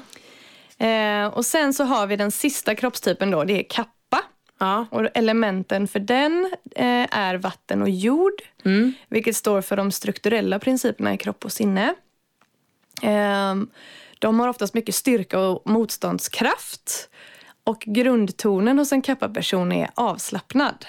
Eh, 0.77 1.25
och 1.25 1.45
sen 1.45 1.73
så 1.73 1.83
har 1.83 2.07
vi 2.07 2.15
den 2.15 2.31
sista 2.31 2.75
kroppstypen 2.75 3.31
då, 3.31 3.43
det 3.43 3.59
är 3.59 3.63
kappa. 3.69 4.23
ja, 4.59 4.85
Och 4.91 5.07
elementen 5.13 5.87
för 5.87 5.99
den 5.99 6.51
eh, 6.75 7.17
är 7.17 7.35
vatten 7.35 7.81
och 7.81 7.89
jord. 7.89 8.41
Vilket 9.07 9.35
står 9.35 9.61
för 9.61 9.77
de 9.77 9.91
strukturella 9.91 10.59
principerna 10.59 11.13
i 11.13 11.17
kropp 11.17 11.45
och 11.45 11.51
sinne. 11.51 11.95
Ehm, 13.01 13.69
de 14.19 14.39
har 14.39 14.47
oftast 14.47 14.73
mycket 14.73 14.95
styrka 14.95 15.39
och 15.39 15.69
motståndskraft. 15.69 17.09
Och 17.65 17.79
grundtonen 17.79 18.79
hos 18.79 18.91
en 18.91 19.01
kappa-person 19.01 19.71
är 19.71 19.89
avslappnad. 19.95 20.85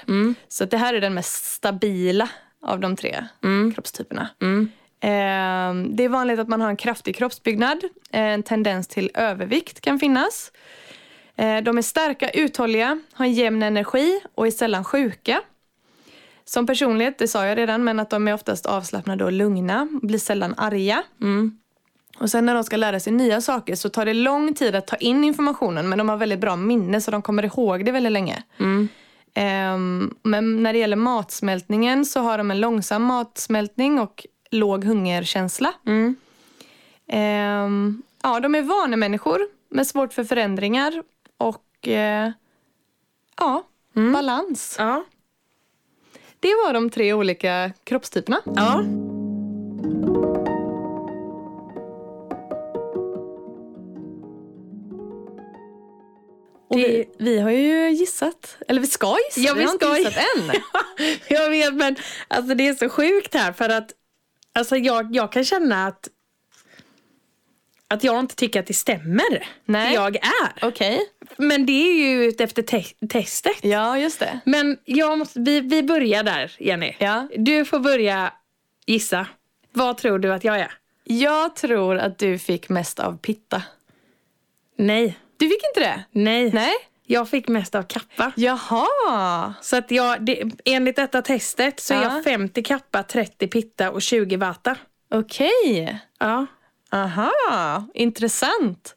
Så 0.48 0.64
att 0.64 0.70
det 0.70 0.76
här 0.78 0.94
är 0.94 1.00
den 1.00 1.14
mest 1.14 1.44
stabila 1.44 2.28
av 2.62 2.80
de 2.80 2.96
tre 2.96 3.24
kroppstyperna. 3.74 4.28
Ehm, 5.00 5.96
det 5.96 6.04
är 6.04 6.08
vanligt 6.08 6.38
att 6.38 6.48
man 6.48 6.60
har 6.60 6.68
en 6.70 6.76
kraftig 6.76 7.16
kroppsbyggnad. 7.16 7.78
En 8.10 8.42
tendens 8.42 8.88
till 8.88 9.10
övervikt 9.14 9.80
kan 9.80 9.98
finnas. 9.98 10.52
Eh, 11.36 11.56
De 11.62 11.78
är 11.78 11.82
starka, 11.82 12.30
uthålliga, 12.30 13.00
har 13.12 13.24
en 13.24 13.32
jämn 13.32 13.62
energi 13.62 14.20
och 14.34 14.46
är 14.46 14.50
sällan 14.50 14.84
sjuka. 14.84 15.40
Som 16.44 16.66
personlighet, 16.66 17.18
det 17.18 17.28
sa 17.28 17.46
jag 17.46 17.58
redan, 17.58 17.84
men 17.84 18.00
att 18.00 18.10
de 18.10 18.28
är 18.28 18.34
oftast 18.34 18.66
avslappnade 18.66 19.24
och 19.24 19.32
lugna. 19.32 19.88
Blir 20.02 20.18
sällan 20.18 20.54
arga. 20.56 21.02
Och 22.18 22.30
sen 22.30 22.46
när 22.46 22.54
de 22.54 22.64
ska 22.64 22.76
lära 22.76 23.00
sig 23.00 23.12
nya 23.12 23.40
saker 23.40 23.74
så 23.74 23.88
tar 23.88 24.04
det 24.06 24.14
lång 24.14 24.54
tid 24.54 24.74
att 24.74 24.86
ta 24.86 24.96
in 24.96 25.24
informationen 25.24 25.88
men 25.88 25.98
de 25.98 26.08
har 26.08 26.16
väldigt 26.16 26.38
bra 26.38 26.56
minne 26.56 27.00
så 27.00 27.10
de 27.10 27.22
kommer 27.22 27.44
ihåg 27.44 27.84
det 27.84 27.92
väldigt 27.92 28.12
länge. 28.12 28.42
Ehm, 29.34 30.14
men 30.22 30.62
när 30.62 30.72
det 30.72 30.78
gäller 30.78 30.96
matsmältningen 30.96 32.04
så 32.04 32.20
har 32.20 32.38
de 32.38 32.50
en 32.50 32.60
långsam 32.60 33.02
matsmältning 33.02 34.00
och 34.00 34.26
låg 34.50 34.84
hungerkänsla. 34.84 35.72
Ehm, 37.08 38.02
ja, 38.22 38.40
de 38.40 38.54
är 38.54 38.62
vanemänniskor 38.62 39.40
med 39.68 39.86
svårt 39.86 40.12
för 40.12 40.24
förändringar 40.24 41.02
och 41.36 41.88
eh, 41.88 42.30
ja, 43.38 43.62
balans. 44.12 44.76
ja. 44.78 45.04
Det 46.40 46.48
var 46.48 46.72
de 46.72 46.90
tre 46.90 47.12
olika 47.12 47.72
kroppstyperna. 47.84 48.40
ja. 48.44 48.84
Vi, 56.76 57.08
vi 57.18 57.38
har 57.38 57.50
ju 57.50 57.90
gissat, 57.90 58.56
eller 58.68 58.80
vi 58.80 58.86
ska 58.86 59.16
gissa, 59.28 59.40
Ja, 59.40 59.54
vi, 59.54 59.60
vi 59.60 59.64
har 59.66 59.72
inte 59.72 59.84
ska 59.86 59.98
gissat 59.98 60.16
än. 60.36 60.52
Jag 61.28 61.50
vet 61.50 61.74
men 61.74 61.96
alltså 62.28 62.54
det 62.54 62.68
är 62.68 62.74
så 62.74 62.88
sjukt 62.88 63.34
här 63.34 63.52
för 63.52 63.68
att 63.68 63.92
alltså 64.52 64.76
jag, 64.76 65.16
jag 65.16 65.32
kan 65.32 65.44
känna 65.44 65.86
att 65.86 66.08
att 67.88 68.04
jag 68.04 68.20
inte 68.20 68.34
tycker 68.36 68.60
att 68.60 68.66
det 68.66 68.74
stämmer. 68.74 69.48
Nej. 69.64 69.88
Det 69.88 69.94
jag 69.94 70.16
är. 70.16 70.52
Okej, 70.62 71.00
Men 71.36 71.66
det 71.66 71.72
är 71.72 71.94
ju 71.94 72.32
efter 72.38 72.62
te- 72.62 73.06
testet. 73.08 73.56
ja 73.64 73.98
just 73.98 74.18
det. 74.20 74.40
Men 74.44 74.78
jag 74.84 75.18
måste, 75.18 75.40
vi, 75.40 75.60
vi 75.60 75.82
börjar 75.82 76.22
där 76.22 76.52
Jenny. 76.58 76.94
Ja. 76.98 77.28
Du 77.36 77.64
får 77.64 77.78
börja 77.78 78.32
gissa. 78.86 79.26
Vad 79.72 79.98
tror 79.98 80.18
du 80.18 80.32
att 80.32 80.44
jag 80.44 80.58
är? 80.58 80.72
Jag 81.04 81.56
tror 81.56 81.96
att 81.98 82.18
du 82.18 82.38
fick 82.38 82.68
mest 82.68 82.98
av 83.00 83.18
pitta. 83.18 83.62
Nej. 84.76 85.18
Du 85.44 85.48
fick 85.50 85.62
inte 85.76 85.80
det? 85.80 86.04
Nej. 86.10 86.50
Nej. 86.52 86.72
Jag 87.06 87.28
fick 87.28 87.48
mest 87.48 87.74
av 87.74 87.82
kappa. 87.82 88.32
Jaha. 88.36 89.54
Så 89.60 89.76
att 89.76 89.90
jag, 89.90 90.24
det, 90.24 90.42
enligt 90.64 90.96
detta 90.96 91.22
testet 91.22 91.80
så 91.80 91.94
är 91.94 92.02
Ja. 92.02 92.14
jag 92.14 92.24
50 92.24 92.62
kappa, 92.62 93.02
30 93.02 93.48
pitta 93.48 93.90
och 93.90 94.02
20 94.02 94.36
vata. 94.36 94.76
Okej. 95.10 96.00
Ja. 96.18 96.46
Aha, 96.92 97.84
intressant. 97.94 98.94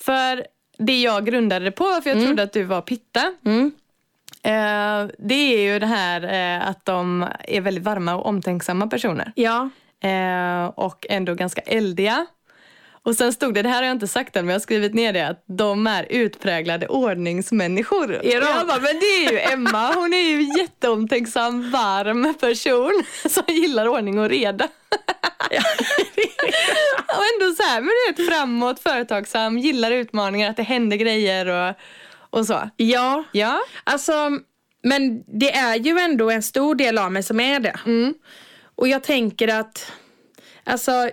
För 0.00 0.46
det 0.78 1.00
jag 1.02 1.26
grundade 1.26 1.64
det 1.64 1.70
på, 1.70 2.00
för 2.02 2.10
jag 2.10 2.26
trodde 2.26 2.42
att 2.42 2.52
du 2.52 2.62
var 2.64 2.80
pitta. 2.80 3.32
Mm. 3.44 3.72
Eh, 4.42 5.10
det 5.18 5.34
är 5.34 5.60
ju 5.72 5.78
det 5.78 5.86
här 5.86 6.22
eh, 6.58 6.68
att 6.68 6.84
de 6.84 7.26
är 7.44 7.60
väldigt 7.60 7.84
varma 7.84 8.14
och 8.14 8.26
omtänksamma 8.26 8.86
personer. 8.86 9.32
Ja. 9.34 9.70
Eh, 10.08 10.64
och 10.66 11.06
ändå 11.10 11.34
ganska 11.34 11.60
eldiga. 11.60 12.26
Och 13.02 13.14
sen 13.16 13.32
stod 13.32 13.54
det, 13.54 13.62
det 13.62 13.68
här 13.68 13.76
har 13.76 13.82
jag 13.82 13.94
inte 13.94 14.08
sagt 14.08 14.36
än 14.36 14.44
men 14.44 14.52
jag 14.52 14.54
har 14.54 14.62
skrivit 14.62 14.94
ner 14.94 15.12
det, 15.12 15.28
att 15.28 15.44
de 15.46 15.86
är 15.86 16.06
utpräglade 16.10 16.88
ordningsmänniskor. 16.88 18.14
Är 18.14 18.40
de? 18.40 18.46
Jag 18.46 18.66
bara, 18.66 18.80
men 18.80 19.00
det 19.00 19.26
är 19.26 19.32
ju 19.32 19.38
Emma, 19.38 19.92
hon 19.94 20.14
är 20.14 20.28
ju 20.28 20.60
jätteomtänksam, 20.60 21.70
varm 21.70 22.34
person 22.40 23.04
som 23.28 23.44
gillar 23.48 23.88
ordning 23.88 24.18
och 24.18 24.28
reda. 24.28 24.64
och 27.16 27.24
ändå 27.34 27.54
så 27.56 27.62
här, 27.62 27.80
men 27.80 27.90
du 28.06 28.22
vet 28.22 28.28
framåt, 28.34 28.80
företagsam, 28.80 29.58
gillar 29.58 29.90
utmaningar, 29.90 30.50
att 30.50 30.56
det 30.56 30.62
händer 30.62 30.96
grejer 30.96 31.46
och, 31.46 31.74
och 32.30 32.46
så. 32.46 32.70
Ja. 32.76 33.24
Ja, 33.32 33.60
Alltså, 33.84 34.12
men 34.82 35.22
det 35.38 35.54
är 35.54 35.76
ju 35.76 35.98
ändå 35.98 36.30
en 36.30 36.42
stor 36.42 36.74
del 36.74 36.98
av 36.98 37.12
mig 37.12 37.22
som 37.22 37.40
är 37.40 37.60
det. 37.60 37.78
Och 38.76 38.88
jag 38.88 39.02
tänker 39.02 39.48
att, 39.48 39.92
alltså, 40.64 41.10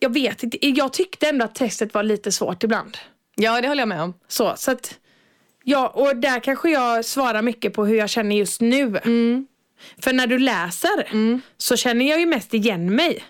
jag 0.00 0.12
vet 0.12 0.42
inte, 0.42 0.66
jag 0.68 0.92
tyckte 0.92 1.28
ändå 1.28 1.44
att 1.44 1.54
testet 1.54 1.94
var 1.94 2.02
lite 2.02 2.32
svårt 2.32 2.64
ibland. 2.64 2.98
ja 3.34 3.60
det 3.60 3.68
håller 3.68 3.82
jag 3.82 3.88
med 3.88 4.02
om. 4.02 4.14
Så, 4.28 4.54
så 4.56 4.70
att, 4.70 4.98
ja, 5.64 5.88
och 5.88 6.16
där 6.16 6.40
kanske 6.40 6.70
jag 6.70 7.04
svarar 7.04 7.42
mycket 7.42 7.72
på 7.74 7.86
hur 7.86 7.96
jag 7.96 8.10
känner 8.10 8.36
just 8.36 8.60
nu. 8.60 8.92
För 9.98 10.12
när 10.12 10.26
du 10.26 10.38
läser 10.38 11.08
så 11.58 11.76
känner 11.76 12.08
jag 12.08 12.20
ju 12.20 12.26
mest 12.26 12.54
igen 12.54 12.94
mig 12.94 13.24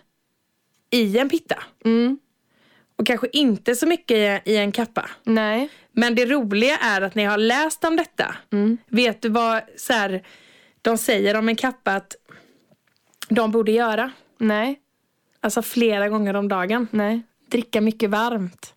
i 0.91 1.19
en 1.19 1.29
pitta. 1.29 1.63
Och 2.99 3.07
kanske 3.07 3.27
inte 3.33 3.75
så 3.75 3.87
mycket 3.87 4.47
i, 4.47 4.53
i 4.53 4.57
en 4.57 4.73
kappa. 4.73 5.11
Nej. 5.25 5.69
Men 5.93 6.15
det 6.15 6.27
roliga 6.27 6.77
är 6.77 7.01
att 7.03 7.15
när 7.15 7.23
jag 7.23 7.31
har 7.31 7.39
läst 7.39 7.85
om 7.85 7.97
detta, 7.97 8.37
vet 8.87 9.23
du 9.23 9.29
vad 9.29 9.63
så 9.77 9.93
här, 9.93 10.23
de 10.83 10.99
säger 10.99 11.37
om 11.37 11.49
en 11.49 11.57
kappa 11.57 11.93
att 11.93 12.17
de 13.29 13.51
borde 13.51 13.73
göra? 13.73 14.11
Nej. 14.39 14.81
Alltså 15.41 15.63
flera 15.63 16.09
gånger 16.09 16.37
om 16.37 16.49
dagen. 16.49 16.89
Nej. 16.91 17.23
Dricka 17.51 17.81
mycket 17.81 18.11
varmt. 18.11 18.75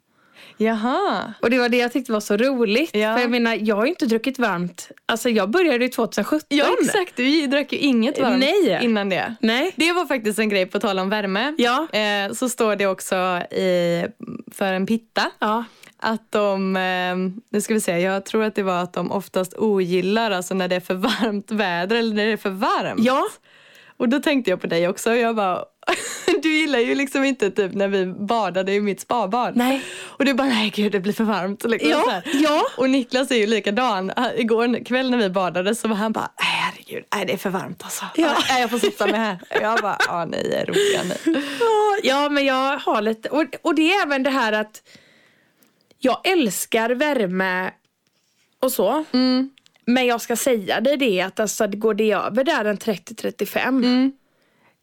Jaha. 0.58 1.34
Och 1.41 1.50
det 1.50 1.60
var 1.60 1.70
det 1.70 1.77
jag 1.77 1.94
tyckte 1.94 2.12
var 2.12 2.20
så 2.20 2.38
roligt. 2.38 2.96
Ja. 2.96 3.15
För 3.15 3.22
jag 3.22 3.32
menar, 3.32 3.58
jag 3.62 3.75
har 3.75 3.84
ju 3.86 3.89
inte 3.89 4.06
druckit 4.06 4.39
varmt. 4.39 4.91
Alltså 5.06 5.30
jag 5.30 5.50
började 5.50 5.84
ju 5.86 5.89
2017. 5.89 6.46
Ja 6.50 6.75
exakt, 6.82 7.15
du 7.15 7.48
drack 7.48 7.74
ju 7.74 7.80
inget 7.80 8.20
varmt 8.20 8.39
Nej. 8.39 8.80
innan 8.82 9.10
det. 9.10 9.36
Nej. 9.39 9.74
Det 9.75 9.91
var 9.94 10.06
faktiskt 10.06 10.39
en 10.39 10.50
grej 10.50 10.65
på 10.65 10.80
tal 10.80 11.00
om 11.00 11.10
värme. 11.10 11.56
Ja. 11.58 11.88
Eh, 11.94 12.32
så 12.34 12.50
står 12.50 12.75
det 12.75 12.88
också 12.88 13.15
i, 13.51 14.06
för 14.51 14.74
en 14.74 14.86
pitta 14.86 15.32
Ja. 15.39 15.63
att 15.98 16.32
de, 16.32 16.75
eh, 16.75 17.15
nu 17.51 17.62
ska 17.62 17.74
vi 17.74 17.82
se, 17.82 18.00
jag 18.00 18.25
tror 18.25 18.44
att 18.44 18.56
det 18.56 18.63
var 18.63 18.82
att 18.84 18.94
de 18.94 19.12
oftast 19.12 19.53
ogillar 19.58 20.32
alltså 20.32 20.53
när 20.53 20.68
det 20.68 20.75
är 20.75 20.80
för 20.80 20.94
varmt 20.96 21.51
väder 21.51 21.96
eller 21.96 22.15
när 22.15 22.25
det 22.25 22.32
är 22.32 22.38
för 22.38 22.50
varmt. 22.50 23.00
Ja. 23.06 23.24
Och 23.98 24.10
då 24.10 24.20
tänkte 24.20 24.50
jag 24.51 24.62
på 24.62 24.68
dig 24.68 24.88
också. 24.88 25.15
Jag 25.15 25.36
bara, 25.36 25.65
du 26.44 26.58
gillar 26.58 26.80
ju 26.80 26.96
liksom 26.96 27.24
inte 27.24 27.52
typ 27.52 27.74
när 27.74 27.88
vi 27.88 28.06
badade 28.06 28.74
i 28.74 28.82
mitt 28.82 29.02
spabad. 29.02 29.56
Nej. 29.56 29.82
Och 30.02 30.26
du 30.26 30.34
bara, 30.34 30.48
nej 30.48 30.70
gud 30.76 30.92
det 30.92 31.00
blir 31.00 31.14
för 31.14 31.24
varmt. 31.24 31.64
Liksom, 31.64 31.90
Ja, 31.90 32.22
så 32.26 32.38
ja. 32.44 32.64
Och 32.78 32.90
Niklas 32.90 33.32
är 33.32 33.36
ju 33.36 33.48
likadan. 33.48 34.12
Han- 34.16 34.32
Igår 34.36 34.86
kväll 34.86 35.12
när 35.12 35.18
vi 35.18 35.30
badade 35.30 35.76
så 35.76 35.88
var 35.88 35.96
han 35.96 36.12
bara, 36.12 36.32
herregud, 36.36 37.04
nej, 37.16 37.26
det 37.26 37.34
är 37.34 37.38
för 37.38 37.50
varmt 37.50 37.84
alltså. 37.84 38.06
Ja. 38.16 38.38
Nej, 38.50 38.62
jag 38.62 38.70
får 38.70 38.80
sitta 38.80 39.08
med 39.08 39.20
här. 39.20 39.40
Jag 39.62 39.80
bara, 39.82 39.98
ja 40.08 40.26
ni 40.26 40.38
är 40.38 40.66
roliga 40.66 41.04
ni. 41.34 41.42
Ja, 42.04 42.30
men 42.30 42.46
jag 42.46 42.78
har 42.78 43.02
lite... 43.02 43.30
Och, 43.30 43.46
och 43.62 43.76
det 43.76 43.92
är 43.94 44.04
även 44.04 44.24
det 44.24 44.30
här 44.30 44.54
att 44.54 44.82
jag 46.00 46.28
älskar 46.28 46.90
värme 46.90 47.72
och 48.60 48.72
så. 48.72 49.06
Men 49.86 50.06
jag 50.06 50.22
ska 50.22 50.36
säga 50.36 50.82
dig 50.82 50.98
det 50.98 51.22
att 51.22 51.40
alltså, 51.40 51.68
går 51.68 51.94
det 51.94 52.12
över 52.12 52.44
där 52.44 52.66
en 52.66 52.78
30-35? 52.78 54.12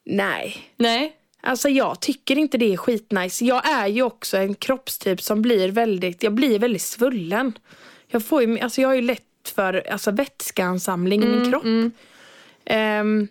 Nej. 0.08 0.72
Nej. 0.76 1.16
Alltså 1.40 1.68
jag 1.68 2.00
tycker 2.00 2.38
inte 2.38 2.58
det 2.58 2.72
är 2.72 2.76
skitnice. 2.76 3.44
Jag 3.44 3.68
är 3.68 3.86
ju 3.86 4.02
också 4.02 4.36
en 4.36 4.54
kroppstyp 4.54 5.22
som 5.22 5.42
blir 5.42 5.68
väldigt, 5.68 6.22
jag 6.22 6.34
blir 6.34 6.58
väldigt 6.58 6.82
svullen. 6.82 7.52
Jag 8.06 8.24
får 8.24 8.42
ju, 8.42 8.58
alltså 8.60 8.80
jag 8.80 8.88
har 8.88 8.94
ju 8.94 9.02
lätt 9.02 9.22
för 9.54 9.92
alltså 9.92 10.10
vätskeansamling 10.10 11.22
i 11.22 11.26
min 11.26 11.50
kropp. 11.50 11.92
Ehm, 12.64 13.28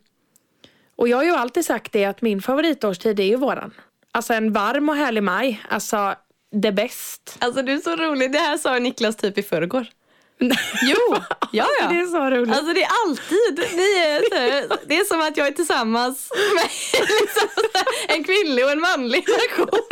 och 0.96 1.08
jag 1.08 1.18
har 1.18 1.24
ju 1.24 1.32
alltid 1.32 1.66
sagt 1.66 1.92
det 1.92 2.06
att 2.06 2.22
min 2.22 2.42
favoritårstid 2.42 3.20
är 3.20 3.24
ju 3.24 3.36
våran. 3.36 3.74
Alltså 4.12 4.34
en 4.34 4.54
varm 4.54 4.90
och 4.90 4.96
härlig 4.96 5.24
maj. 5.24 5.62
Alltså 5.70 6.16
det 6.52 6.72
bäst. 6.72 7.38
Alltså 7.40 7.62
du 7.62 7.74
är 7.74 7.80
så 7.80 7.96
rolig. 7.96 8.32
Det 8.32 8.40
här 8.40 8.58
sa 8.58 8.80
Niklas 8.80 9.16
typ 9.16 9.38
i 9.38 9.44
förrgår. 9.44 9.88
Jo, 10.40 11.16
ja 11.52 11.68
ja. 11.82 11.88
Det 11.90 12.00
är 12.00 12.06
så 12.06 12.30
roligt. 12.30 12.56
Alltså 12.56 12.74
det 12.74 12.84
är 12.84 12.90
alltid, 13.06 13.60
ni 13.78 13.98
är, 13.98 14.88
det 14.88 14.98
är 14.98 15.04
som 15.06 15.22
att 15.22 15.38
jag 15.38 15.48
är 15.48 15.52
tillsammans 15.52 16.30
med 16.56 16.70
liksom 17.22 17.50
en 18.08 18.24
kvinnlig 18.24 18.66
och 18.66 18.72
en 18.72 18.82
manlig 18.82 19.26
version. 19.28 19.70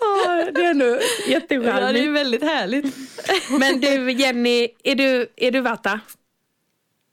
Ja, 0.00 0.50
det 0.54 0.64
är 0.64 0.70
ändå 0.70 0.84
Ja, 0.84 0.96
det 0.96 1.26
är 1.26 1.30
jättecharmigt. 1.30 2.10
väldigt 2.12 2.42
härligt. 2.42 2.94
Men 3.50 3.80
du 3.80 4.12
Jenny, 4.12 4.68
är 4.84 4.94
du, 4.94 5.32
är 5.36 5.50
du 5.50 5.60
vatta? 5.60 6.00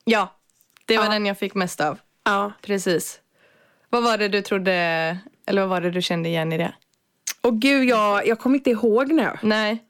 Ja, 0.03 0.35
det 0.85 0.97
var 0.97 1.05
Ja. 1.05 1.11
den 1.11 1.25
jag 1.25 1.39
fick 1.39 1.53
mest 1.53 1.81
av. 1.81 1.99
Ja. 2.23 2.51
Precis. 2.61 3.19
Vad 3.89 4.03
var 4.03 4.17
det 4.17 4.27
du 4.27 4.41
trodde, 4.41 4.71
eller 5.45 5.61
vad 5.61 5.69
var 5.69 5.81
det 5.81 5.91
du 5.91 6.01
kände 6.01 6.29
igen 6.29 6.53
i 6.53 6.57
det? 6.57 6.73
Och 7.45 7.59
gud, 7.61 7.89
jag, 7.89 8.27
jag 8.27 8.39
kommer 8.39 8.57
inte 8.57 8.69
ihåg 8.69 9.11
nu. 9.11 9.29
Nej. 9.41 9.83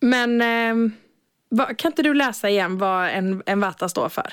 Men 0.00 0.40
ehm, 0.40 0.92
vad- 1.48 1.78
kan 1.78 1.92
inte 1.92 2.02
du 2.02 2.14
läsa 2.14 2.48
igen 2.48 2.78
vad 2.78 3.08
en, 3.08 3.42
en 3.46 3.60
vatta 3.60 3.88
står 3.88 4.08
för? 4.08 4.32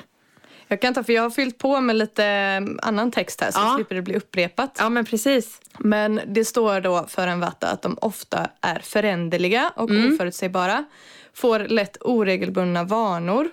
Jag 0.67 0.81
kan 0.81 0.93
ta, 0.93 1.03
för 1.03 1.13
jag 1.13 1.21
har 1.23 1.29
fyllt 1.29 1.57
på 1.57 1.81
med 1.81 1.95
lite 1.95 2.25
eh, 2.25 2.87
annan 2.87 3.11
text 3.11 3.41
här 3.41 3.51
så 3.51 3.59
Ja. 3.59 3.73
slipper 3.75 3.95
det 3.95 4.01
bli 4.01 4.15
upprepat. 4.15 4.77
Ja, 4.79 4.89
men 4.89 5.05
precis. 5.05 5.61
Men 5.79 6.21
det 6.27 6.45
står 6.45 6.81
då 6.81 7.05
för 7.07 7.27
en 7.27 7.39
vatta 7.39 7.67
att 7.67 7.81
de 7.81 7.97
ofta 8.01 8.49
är 8.61 8.79
föränderliga 8.79 9.71
och 9.75 9.89
oförutsägbara. 9.89 10.85
Får 11.33 11.59
lätt 11.59 11.97
oregelbundna 12.01 12.83
vanor. 12.83 13.49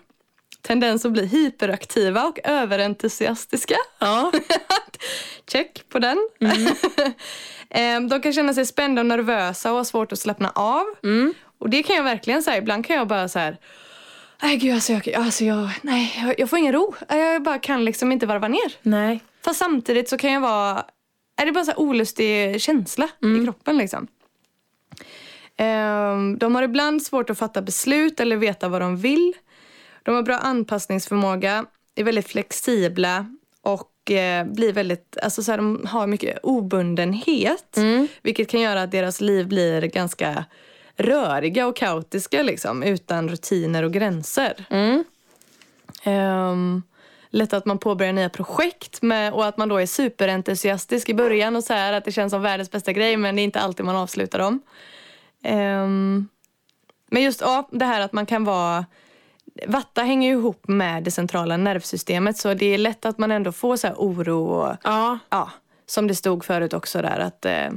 Tendens 0.62 1.04
att 1.04 1.12
bli 1.12 1.26
hyperaktiva 1.26 2.24
och 2.24 2.38
överentusiastiska. 2.44 3.76
Ja. 3.98 4.32
Check 5.52 5.88
på 5.88 5.98
den. 5.98 6.28
Ehm, 7.70 8.08
de 8.08 8.20
kan 8.20 8.32
känna 8.32 8.54
sig 8.54 8.66
spända 8.66 9.02
och 9.02 9.06
nervösa 9.06 9.70
och 9.70 9.76
ha 9.76 9.84
svårt 9.84 10.12
att 10.12 10.18
slappna 10.18 10.50
av. 10.50 10.84
Och 11.58 11.70
det 11.70 11.82
kan 11.82 11.96
jag 11.96 12.02
verkligen 12.02 12.42
säga. 12.42 12.58
Ibland 12.58 12.86
kan 12.86 12.96
jag 12.96 13.08
bara 13.08 13.28
så 13.28 13.38
här... 13.38 13.56
Nej 14.42 14.56
gud 14.56 14.74
alltså 14.74 14.92
jag, 14.92 15.14
alltså 15.14 15.44
jag, 15.44 15.70
nej, 15.82 16.14
jag, 16.24 16.40
jag 16.40 16.50
får 16.50 16.58
ingen 16.58 16.72
ro. 16.72 16.94
Jag 17.08 17.42
bara 17.42 17.58
kan 17.58 17.84
liksom 17.84 18.12
inte 18.12 18.26
varva 18.26 18.48
ner. 18.48 18.72
Nej. 18.82 19.20
Fast 19.44 19.58
samtidigt 19.58 20.08
så 20.08 20.18
kan 20.18 20.32
jag 20.32 20.40
vara... 20.40 20.84
Är 21.36 21.46
det 21.46 21.52
bara 21.52 21.64
så 21.64 21.72
olustig 21.76 22.60
känsla 22.62 23.08
i 23.40 23.44
kroppen 23.44 23.78
liksom. 23.78 24.06
Ehm, 25.56 26.38
de 26.38 26.54
har 26.54 26.62
ibland 26.62 27.02
svårt 27.02 27.30
att 27.30 27.38
fatta 27.38 27.62
beslut 27.62 28.20
eller 28.20 28.36
veta 28.36 28.68
vad 28.68 28.80
de 28.80 28.96
vill. 28.96 29.34
De 30.10 30.14
har 30.14 30.22
bra 30.22 30.36
anpassningsförmåga, 30.36 31.66
är 31.94 32.04
väldigt 32.04 32.28
flexibla 32.28 33.26
och 33.62 34.10
eh, 34.10 34.46
blir 34.46 34.72
väldigt, 34.72 35.16
alltså 35.22 35.42
så 35.42 35.50
här, 35.50 35.58
de 35.58 35.86
har 35.86 36.06
mycket 36.06 36.38
obundenhet. 36.42 37.76
Vilket 38.22 38.48
kan 38.48 38.60
göra 38.60 38.82
att 38.82 38.90
deras 38.90 39.20
liv 39.20 39.48
blir 39.48 39.82
ganska 39.82 40.44
röriga 40.96 41.66
och 41.66 41.76
kaotiska 41.76 42.42
liksom, 42.42 42.82
utan 42.82 43.28
rutiner 43.28 43.82
och 43.82 43.92
gränser. 43.92 44.66
Um, 46.06 46.82
lätt 47.30 47.52
att 47.52 47.66
man 47.66 47.78
påbörjar 47.78 48.12
nya 48.12 48.28
projekt 48.28 49.02
med, 49.02 49.32
och 49.32 49.46
att 49.46 49.56
man 49.56 49.68
då 49.68 49.76
är 49.76 49.86
superentusiastisk 49.86 51.08
i 51.08 51.14
början 51.14 51.56
och 51.56 51.64
så 51.64 51.72
här 51.72 51.92
att 51.92 52.04
det 52.04 52.12
känns 52.12 52.30
som 52.30 52.42
världens 52.42 52.70
bästa 52.70 52.92
grej 52.92 53.16
men 53.16 53.36
det 53.36 53.42
är 53.42 53.44
inte 53.44 53.60
alltid 53.60 53.86
man 53.86 53.96
avslutar 53.96 54.38
dem. 54.38 54.62
Ehm, 55.42 56.28
men 57.10 57.22
just 57.22 57.40
ja, 57.40 57.68
det 57.72 57.84
här 57.84 58.00
att 58.00 58.12
man 58.12 58.26
kan 58.26 58.44
vara 58.44 58.84
Vatta 59.66 60.02
hänger 60.02 60.28
ju 60.28 60.34
ihop 60.34 60.68
med 60.68 61.02
det 61.04 61.10
centrala 61.10 61.56
nervsystemet 61.56 62.36
så 62.36 62.54
det 62.54 62.66
är 62.66 62.78
lätt 62.78 63.04
att 63.06 63.18
man 63.18 63.30
ändå 63.30 63.52
får 63.52 63.76
så 63.76 63.88
oro 63.88 64.44
och 64.44 64.76
Ja. 64.84 65.18
ja, 65.30 65.50
som 65.86 66.06
det 66.06 66.14
stod 66.14 66.44
förut 66.44 66.72
också 66.74 67.02
där 67.02 67.18
att 67.18 67.44
eh, 67.44 67.70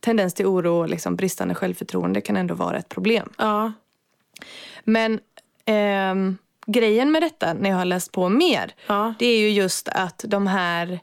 tendens 0.00 0.34
till 0.34 0.46
oro 0.46 0.72
och 0.80 0.88
liksom 0.88 1.16
bristande 1.16 1.54
självförtroende 1.54 2.20
kan 2.20 2.36
ändå 2.36 2.54
vara 2.54 2.78
ett 2.78 2.88
problem. 2.88 3.32
Ja. 3.38 3.72
Men 4.84 5.20
ehm, 5.64 6.38
grejen 6.66 7.12
med 7.12 7.22
detta 7.22 7.52
när 7.52 7.70
jag 7.70 7.76
har 7.76 7.84
läst 7.84 8.12
på 8.12 8.28
mer 8.28 8.74
Ja. 8.86 9.14
det 9.18 9.26
är 9.26 9.38
ju 9.38 9.50
just 9.50 9.88
att 9.88 10.24
de 10.28 10.46
här 10.46 11.00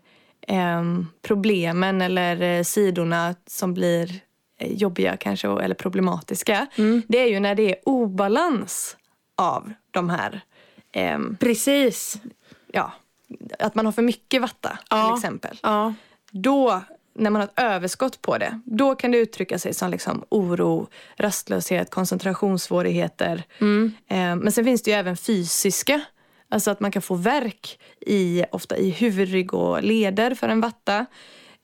ehm, 0.47 1.07
problemen 1.21 2.01
eller 2.01 2.41
eh, 2.41 2.63
sidorna 2.63 3.35
som 3.47 3.73
blir 3.73 4.11
eh, 4.59 4.73
jobbiga 4.73 5.17
kanske 5.17 5.47
eller 5.47 5.75
problematiska 5.75 6.67
det 7.07 7.19
är 7.19 7.27
ju 7.27 7.39
när 7.39 7.55
det 7.55 7.69
är 7.71 7.75
obalans 7.85 8.97
av 9.37 9.73
de 9.91 10.09
här 10.09 10.41
ehm, 10.91 11.37
Precis. 11.39 12.17
ja, 12.73 12.91
att 13.59 13.75
man 13.75 13.85
har 13.85 13.93
för 13.93 14.01
mycket 14.01 14.41
vatta 14.41 14.79
Ja. 14.89 15.07
till 15.07 15.17
exempel. 15.17 15.59
Ja. 15.63 15.93
Då, 16.31 16.81
när 17.13 17.29
man 17.29 17.41
har 17.41 17.47
ett 17.47 17.59
överskott 17.59 18.21
på 18.21 18.37
det, 18.37 18.59
då 18.65 18.95
kan 18.95 19.11
det 19.11 19.17
uttrycka 19.17 19.59
sig 19.59 19.73
som 19.73 19.91
liksom 19.91 20.23
oro, 20.29 20.87
rastlöshet, 21.15 21.89
koncentrationssvårigheter. 21.89 23.43
Eh, 24.07 24.35
men 24.35 24.51
sen 24.51 24.63
finns 24.65 24.81
det 24.83 24.91
ju 24.91 24.97
även 24.97 25.17
fysiska. 25.17 26.01
Alltså 26.49 26.71
att 26.71 26.79
man 26.79 26.91
kan 26.91 27.01
få 27.01 27.15
värk 27.15 27.79
i, 27.99 28.43
ofta 28.51 28.77
i 28.77 28.89
huvud, 28.89 29.29
rygg 29.29 29.53
och 29.53 29.83
leder 29.83 30.35
för 30.35 30.49
en 30.49 30.61
vatta. 30.61 30.97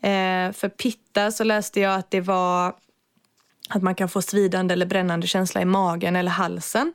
Eh, 0.02 0.52
för 0.52 0.70
pitta 0.70 1.32
så 1.32 1.44
läste 1.44 1.80
jag 1.80 1.96
att 1.96 2.12
det 2.12 2.22
var 2.22 2.76
att 3.70 3.84
man 3.84 3.96
kan 3.96 4.10
få 4.10 4.22
svidande 4.22 4.74
eller 4.74 4.86
brännande 4.86 5.28
känsla 5.28 5.62
i 5.62 5.66
magen 5.66 6.16
eller 6.16 6.32
halsen. 6.32 6.94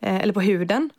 Eh, 0.00 0.20
eller 0.20 0.32
på 0.32 0.40
huden. 0.40 0.90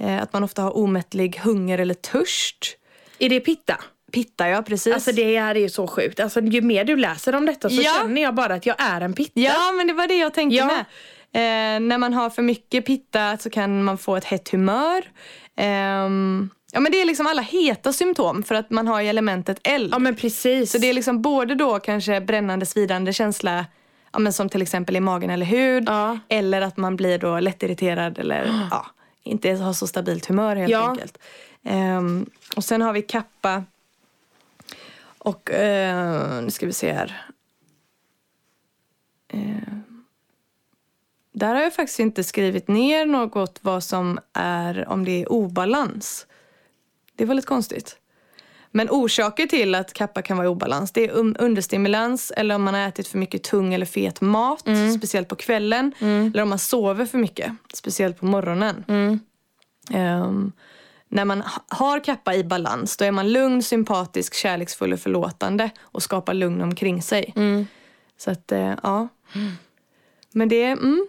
Eh, 0.00 0.22
att 0.22 0.32
man 0.32 0.44
ofta 0.44 0.62
har 0.62 0.76
omättlig 0.76 1.36
hunger 1.44 1.78
eller 1.78 1.94
törst. 1.94 2.76
Är 3.18 3.28
det 3.28 3.40
pitta? 3.40 3.76
Pitta, 4.12 4.48
ja 4.48 4.62
precis. 4.62 4.94
Alltså 4.94 5.12
det 5.12 5.38
här 5.38 5.54
är 5.54 5.60
ju 5.60 5.68
så 5.68 5.86
sjukt. 5.86 6.20
Alltså, 6.20 6.40
ju 6.40 6.60
mer 6.62 6.84
du 6.84 6.96
läser 6.96 7.34
om 7.34 7.46
detta 7.46 7.70
så 7.70 7.82
Ja. 7.82 7.92
känner 8.00 8.22
jag 8.22 8.34
bara 8.34 8.54
att 8.54 8.66
jag 8.66 8.76
är 8.78 9.00
en 9.00 9.12
pitta. 9.12 9.40
Ja, 9.40 9.72
men 9.76 9.86
det 9.86 9.92
var 9.92 10.06
det 10.06 10.14
jag 10.18 10.34
tänkte 10.34 10.56
Ja. 10.56 10.66
med. 10.66 10.80
Eh, 11.32 11.80
när 11.80 11.98
man 11.98 12.14
har 12.14 12.30
för 12.30 12.42
mycket 12.42 12.86
pitta 12.86 13.38
så 13.38 13.50
kan 13.50 13.84
man 13.84 13.98
få 13.98 14.16
ett 14.16 14.24
hett 14.24 14.48
humör. 14.48 15.02
Ehm, 15.56 16.50
ja, 16.72 16.80
men 16.80 16.92
det 16.92 17.00
är 17.00 17.04
liksom 17.04 17.26
alla 17.26 17.42
heta 17.42 17.92
symptom 17.92 18.42
för 18.42 18.54
att 18.54 18.70
man 18.70 18.88
har 18.88 19.00
ju 19.00 19.08
elementet 19.08 19.60
eld. 19.64 19.88
Ja 19.92 19.98
men 19.98 20.16
precis. 20.16 20.72
Så 20.72 20.78
det 20.78 20.86
är 20.90 20.94
liksom 20.94 21.22
både 21.22 21.54
då 21.54 21.78
kanske 21.78 22.20
brännande, 22.20 22.66
svidande 22.66 23.12
känsla 23.12 23.66
ja, 24.12 24.18
men 24.18 24.32
som 24.32 24.48
till 24.48 24.62
exempel 24.62 24.96
i 24.96 25.00
magen 25.00 25.30
eller 25.30 25.46
hud. 25.46 25.84
Ja. 25.88 26.18
Eller 26.28 26.60
att 26.60 26.76
man 26.76 26.96
blir 26.96 27.18
då 27.18 27.40
lättirriterad 27.40 28.18
eller 28.18 28.66
ja, 28.70 28.86
inte 29.22 29.50
har 29.52 29.72
så 29.72 29.86
stabilt 29.86 30.26
humör 30.26 30.56
helt 30.56 30.70
Ja. 30.72 30.88
enkelt. 30.90 31.18
Ehm, 31.62 32.30
och 32.56 32.64
sen 32.64 32.82
har 32.82 32.92
vi 32.92 33.02
kappa. 33.02 33.64
Och 35.18 35.50
eh, 35.50 36.42
nu 36.42 36.50
ska 36.50 36.66
vi 36.66 36.72
se 36.72 36.92
här. 36.92 37.26
Ehm, 39.28 40.04
där 41.32 41.54
har 41.54 41.62
jag 41.62 41.74
faktiskt 41.74 42.00
inte 42.00 42.24
skrivit 42.24 42.68
ner 42.68 43.06
något 43.06 43.58
vad 43.62 43.84
som 43.84 44.18
är 44.32 44.88
om 44.88 45.04
det 45.04 45.22
är 45.22 45.32
obalans. 45.32 46.26
Det 47.14 47.24
var 47.24 47.34
lite 47.34 47.46
konstigt. 47.48 47.96
Men 48.72 48.90
orsaker 48.90 49.46
till 49.46 49.74
att 49.74 49.92
kappa 49.92 50.22
kan 50.22 50.36
vara 50.36 50.46
i 50.46 50.48
obalans 50.50 50.92
det 50.92 51.04
är 51.08 51.12
um- 51.12 51.36
understimulans 51.38 52.30
eller 52.36 52.54
om 52.54 52.62
man 52.62 52.74
har 52.74 52.80
ätit 52.88 53.08
för 53.08 53.18
mycket 53.18 53.42
tung 53.42 53.74
eller 53.74 53.86
fet 53.86 54.20
mat, 54.20 54.64
speciellt 54.96 55.28
på 55.28 55.36
kvällen. 55.36 55.92
Eller 56.00 56.42
om 56.42 56.48
man 56.48 56.58
sover 56.58 57.04
för 57.06 57.18
mycket, 57.18 57.52
speciellt 57.74 58.18
på 58.20 58.26
morgonen. 58.26 58.84
Ehm, 59.90 60.52
när 61.08 61.24
man 61.24 61.40
ha- 61.40 61.64
har 61.68 62.04
kappa 62.04 62.34
i 62.34 62.44
balans 62.44 62.96
då 62.96 63.04
är 63.04 63.10
man 63.12 63.32
lugn, 63.32 63.62
sympatisk, 63.62 64.34
kärleksfull 64.34 64.92
och 64.92 65.00
förlåtande 65.00 65.70
och 65.80 66.02
skapar 66.02 66.34
lugn 66.34 66.60
omkring 66.62 67.02
sig. 67.02 67.32
Så 68.18 68.30
att, 68.30 68.52
eh, 68.52 68.74
ja. 68.82 69.08
Men 70.32 70.48
det 70.48 70.62
är... 70.62 70.72
Mm, 70.72 71.06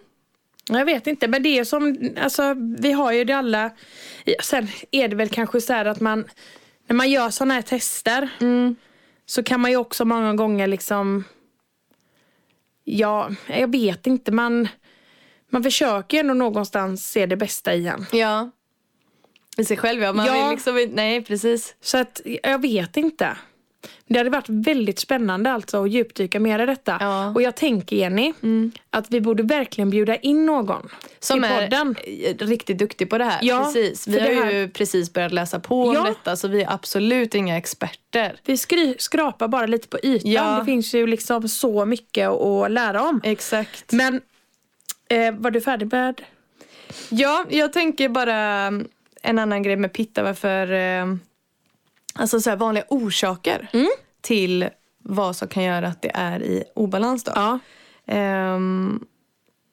Jag 0.68 0.84
vet 0.84 1.06
inte, 1.06 1.28
men 1.28 1.42
det 1.42 1.58
är 1.58 1.64
som, 1.64 2.10
alltså 2.22 2.54
vi 2.78 2.92
har 2.92 3.12
ju 3.12 3.24
det 3.24 3.32
alla. 3.32 3.70
Sen 4.42 4.68
är 4.90 5.08
det 5.08 5.16
väl 5.16 5.28
kanske 5.28 5.60
så 5.60 5.72
här 5.72 5.84
att 5.84 6.00
man, 6.00 6.24
när 6.92 6.96
man 6.96 7.10
gör 7.10 7.30
sådana 7.30 7.54
här 7.54 7.62
tester 7.62 8.30
så 9.26 9.42
kan 9.42 9.60
man 9.60 9.70
ju 9.70 9.76
också 9.76 10.04
många 10.04 10.34
gånger 10.34 10.66
liksom, 10.66 11.24
ja, 12.84 13.30
jag 13.46 13.70
vet 13.72 14.06
inte, 14.06 14.32
man, 14.32 14.68
man 15.50 15.62
försöker 15.62 16.16
ju 16.16 16.20
ändå 16.20 16.34
någonstans 16.34 17.10
se 17.10 17.26
det 17.26 17.36
bästa 17.36 17.74
i 17.74 17.86
en. 17.86 18.06
ja. 18.12 18.50
I 19.56 19.64
sig 19.64 19.76
själv, 19.76 20.02
ja. 20.02 20.12
Man 20.12 20.26
Ja. 20.26 20.32
vill 20.32 20.50
liksom 20.50 20.88
Nej, 20.92 21.24
precis. 21.24 21.74
Så 21.80 21.98
att 21.98 22.20
jag 22.42 22.60
vet 22.62 22.96
inte. 22.96 23.36
Det 24.06 24.18
hade 24.18 24.30
varit 24.30 24.48
väldigt 24.48 24.98
spännande 24.98 25.52
alltså 25.52 25.84
att 25.84 25.90
djupdyka 25.90 26.40
mer 26.40 26.58
i 26.62 26.66
detta. 26.66 26.96
Ja. 27.00 27.32
Och 27.34 27.42
jag 27.42 27.56
tänker 27.56 27.96
Jenny, 27.96 28.32
att 28.90 29.06
vi 29.10 29.20
borde 29.20 29.42
verkligen 29.42 29.90
bjuda 29.90 30.16
in 30.16 30.46
någon 30.46 30.88
Som 31.20 31.44
är 31.44 31.60
podden. 31.62 31.96
eh, 32.24 32.46
riktigt 32.46 32.78
duktig 32.78 33.10
på 33.10 33.18
det 33.18 33.24
här. 33.24 33.38
Ja, 33.42 33.64
precis. 33.64 34.08
Vi 34.08 34.20
har 34.20 34.44
här- 34.44 34.50
ju 34.52 34.68
precis 34.68 35.12
börjat 35.12 35.32
läsa 35.32 35.60
på 35.60 35.82
om 35.88 35.94
Ja. 35.94 36.02
detta 36.04 36.36
så 36.36 36.48
vi 36.48 36.62
är 36.62 36.72
absolut 36.72 37.34
inga 37.34 37.56
experter. 37.58 38.36
Vi 38.44 38.54
skry- 38.56 38.94
skrapar 38.98 39.48
bara 39.48 39.66
lite 39.66 39.88
på 39.88 39.98
ytan. 40.02 40.30
Ja. 40.32 40.58
Det 40.58 40.64
finns 40.64 40.94
ju 40.94 41.06
liksom 41.06 41.48
så 41.48 41.84
mycket 41.84 42.28
att 42.28 42.70
lära 42.70 43.02
om. 43.02 43.20
Exakt. 43.24 43.92
Men 43.92 44.20
eh, 45.08 45.34
var 45.34 45.50
du 45.50 45.60
färdig 45.60 45.92
med? 45.92 46.22
Ja, 47.08 47.44
jag 47.50 47.72
tänker 47.72 48.08
bara 48.08 48.36
mm, 48.66 48.88
en 49.22 49.38
annan 49.38 49.62
grej 49.62 49.76
med 49.76 49.92
pitta 49.92 50.22
varför 50.22 50.72
eh, 50.72 51.06
alltså 52.14 52.40
så 52.40 52.56
vanliga 52.56 52.84
orsaker 52.88 53.68
till 54.20 54.68
vad 54.98 55.36
som 55.36 55.48
kan 55.48 55.62
göra 55.62 55.88
att 55.88 56.02
det 56.02 56.10
är 56.14 56.42
i 56.42 56.64
obalans. 56.74 57.24
Då. 57.24 57.32
Ja. 57.34 57.58
Ehm, 58.06 59.04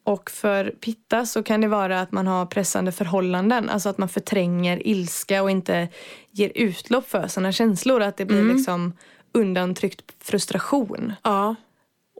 och 0.04 0.30
för 0.30 0.70
pitta 0.70 1.26
så 1.26 1.42
kan 1.42 1.60
det 1.60 1.68
vara 1.68 2.00
att 2.00 2.12
man 2.12 2.26
har 2.26 2.46
pressande 2.46 2.92
förhållanden. 2.92 3.68
Alltså 3.68 3.88
att 3.88 3.98
man 3.98 4.08
förtränger 4.08 4.86
ilska 4.86 5.42
och 5.42 5.50
inte 5.50 5.88
ger 6.30 6.52
utlopp 6.54 7.08
för 7.08 7.28
sina 7.28 7.52
känslor. 7.52 8.02
Att 8.02 8.16
det 8.16 8.24
blir 8.24 8.54
liksom 8.54 8.92
undantryckt 9.32 10.24
frustration. 10.24 11.12
Ja. 11.22 11.54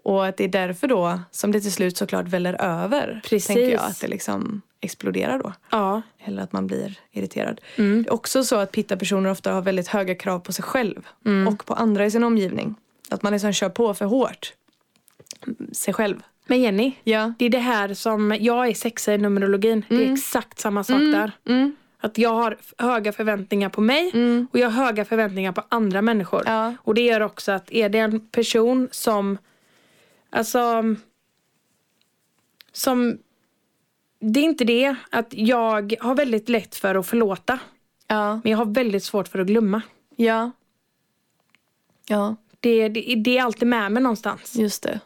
Och 0.04 0.26
att 0.26 0.36
det 0.36 0.44
är 0.44 0.48
därför 0.48 0.86
då 0.88 1.20
som 1.30 1.52
det 1.52 1.60
till 1.60 1.72
slut 1.72 1.96
såklart 1.96 2.28
väller 2.28 2.54
över. 2.62 3.20
Precis. 3.24 3.46
Tänker 3.46 3.70
jag 3.70 3.80
att 3.80 4.00
det 4.00 4.08
liksom 4.08 4.62
exploderar 4.80 5.38
då. 5.38 5.52
Ja. 5.70 6.02
Eller 6.24 6.42
att 6.42 6.52
man 6.52 6.66
blir 6.66 6.98
irriterad. 7.12 7.60
Det 7.76 7.82
är 7.82 8.12
också 8.12 8.44
så 8.44 8.56
att 8.56 8.72
pitta-personer 8.72 9.30
ofta 9.30 9.52
har 9.52 9.62
väldigt 9.62 9.88
höga 9.88 10.14
krav 10.14 10.38
på 10.38 10.52
sig 10.52 10.64
själv. 10.64 11.06
Och 11.48 11.66
på 11.66 11.74
andra 11.74 12.06
i 12.06 12.10
sin 12.10 12.24
omgivning. 12.24 12.74
Att 13.10 13.22
man 13.22 13.32
liksom 13.32 13.52
kör 13.52 13.68
på 13.68 13.94
för 13.94 14.04
hårt. 14.04 14.52
Sig 15.72 15.94
själv. 15.94 16.22
Men 16.46 16.60
Jenny, 16.60 16.92
Ja. 17.04 17.32
det 17.38 17.44
är 17.44 17.50
det 17.50 17.58
här 17.58 17.94
som 17.94 18.36
jag 18.40 18.68
är 18.68 18.74
sexa 18.74 19.14
i 19.14 19.18
numerologin. 19.18 19.84
Det 19.88 20.06
är 20.08 20.12
exakt 20.12 20.58
samma 20.60 20.84
sak 20.84 20.98
där. 20.98 21.32
Mm. 21.48 21.76
Att 22.00 22.18
jag 22.18 22.34
har 22.34 22.56
höga 22.78 23.12
förväntningar 23.12 23.68
på 23.68 23.80
mig 23.80 24.12
och 24.52 24.58
jag 24.58 24.70
har 24.70 24.84
höga 24.84 25.04
förväntningar 25.04 25.52
på 25.52 25.62
andra 25.68 26.02
människor. 26.02 26.42
Ja. 26.46 26.74
Och 26.82 26.94
det 26.94 27.00
gör 27.00 27.20
också 27.20 27.52
att 27.52 27.72
är 27.72 27.88
det 27.88 27.98
en 27.98 28.20
person 28.20 28.88
som, 28.90 29.38
alltså, 30.30 30.82
som, 32.72 33.18
det 34.20 34.40
är 34.40 34.44
inte 34.44 34.64
det 34.64 34.94
att 35.10 35.26
jag 35.30 35.94
har 36.00 36.14
väldigt 36.14 36.48
lätt 36.48 36.74
för 36.74 36.94
att 36.94 37.06
förlåta. 37.06 37.58
Ja. 38.06 38.40
Men 38.44 38.50
jag 38.50 38.58
har 38.58 38.64
väldigt 38.64 39.04
svårt 39.04 39.28
för 39.28 39.38
att 39.38 39.46
glömma. 39.46 39.82
Ja. 40.16 40.50
Ja, 42.08 42.36
Det, 42.60 42.88
det, 42.88 43.14
det 43.24 43.38
är 43.38 43.42
alltid 43.42 43.68
med 43.68 43.92
mig 43.92 44.02
någonstans. 44.02 44.54
just 44.56 44.82
det. 44.82 45.00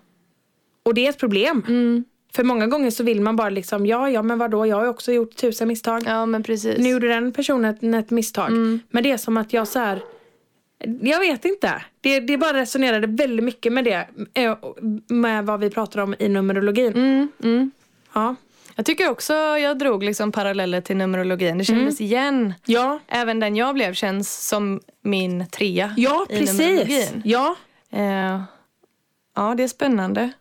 Och 0.83 0.95
det 0.95 1.07
är 1.07 1.11
ett 1.11 1.19
problem. 1.19 1.63
Mm. 1.69 2.05
För 2.33 2.45
många 2.45 2.67
gånger 2.67 2.91
så 2.91 3.05
vill 3.05 3.21
man 3.21 3.37
bara 3.37 3.51
liksom, 3.51 3.87
ja, 3.87 4.11
ja, 4.11 4.23
men 4.23 4.39
vadå, 4.39 4.67
jag 4.67 4.77
har 4.77 4.87
också 4.87 5.13
gjort 5.13 5.37
tusen 5.37 5.69
misstag. 5.69 6.03
Ja, 6.07 6.27
men 6.27 6.43
precis. 6.43 6.79
Nu 6.79 6.89
gjorde 6.89 7.09
den 7.09 7.33
personen 7.33 7.95
ett 7.95 8.11
misstag. 8.11 8.51
Men 8.91 9.03
det 9.03 9.11
är 9.11 9.17
som 9.17 9.37
att 9.37 9.53
jag 9.53 9.69
så 9.69 9.79
här. 9.79 10.03
Jag 11.03 11.21
vet 11.21 11.45
inte. 11.45 11.83
Det, 12.01 12.21
det 12.21 12.39
bara 12.39 12.53
resonerade 12.57 13.07
väldigt 13.07 13.45
mycket 13.45 13.73
med 13.73 13.85
det. 13.85 14.07
eh, 14.35 14.57
Med 15.09 15.47
vad 15.47 15.61
vi 15.61 15.71
pratar 15.71 16.01
om 16.01 16.15
i 16.19 16.29
numerologin. 16.29 16.93
Mm, 16.95 17.29
mm. 17.43 17.71
Ja. 18.13 18.35
Jag 18.77 18.87
tycker 18.87 19.11
också 19.11 19.33
jag 19.35 19.79
drog 19.79 20.03
liksom 20.05 20.33
paralleller 20.33 20.81
till 20.81 20.97
numerologin. 20.97 21.59
Det 21.59 21.65
kändes 21.65 22.01
igen. 22.01 22.55
Ja. 22.67 22.99
Även 23.09 23.41
den 23.41 23.57
jag 23.57 23.75
blev 23.75 23.95
känns 23.95 24.49
som 24.49 24.81
min 25.03 25.47
trea 25.51 25.95
Ja, 25.97 26.27
i 26.31 26.39
precis. 26.39 26.59
numerologin. 26.59 27.23
Ja. 27.25 27.57
Eh, 27.91 28.41
ja, 29.37 29.55
det 29.57 29.63
är 29.63 29.69
spännande. 29.69 30.33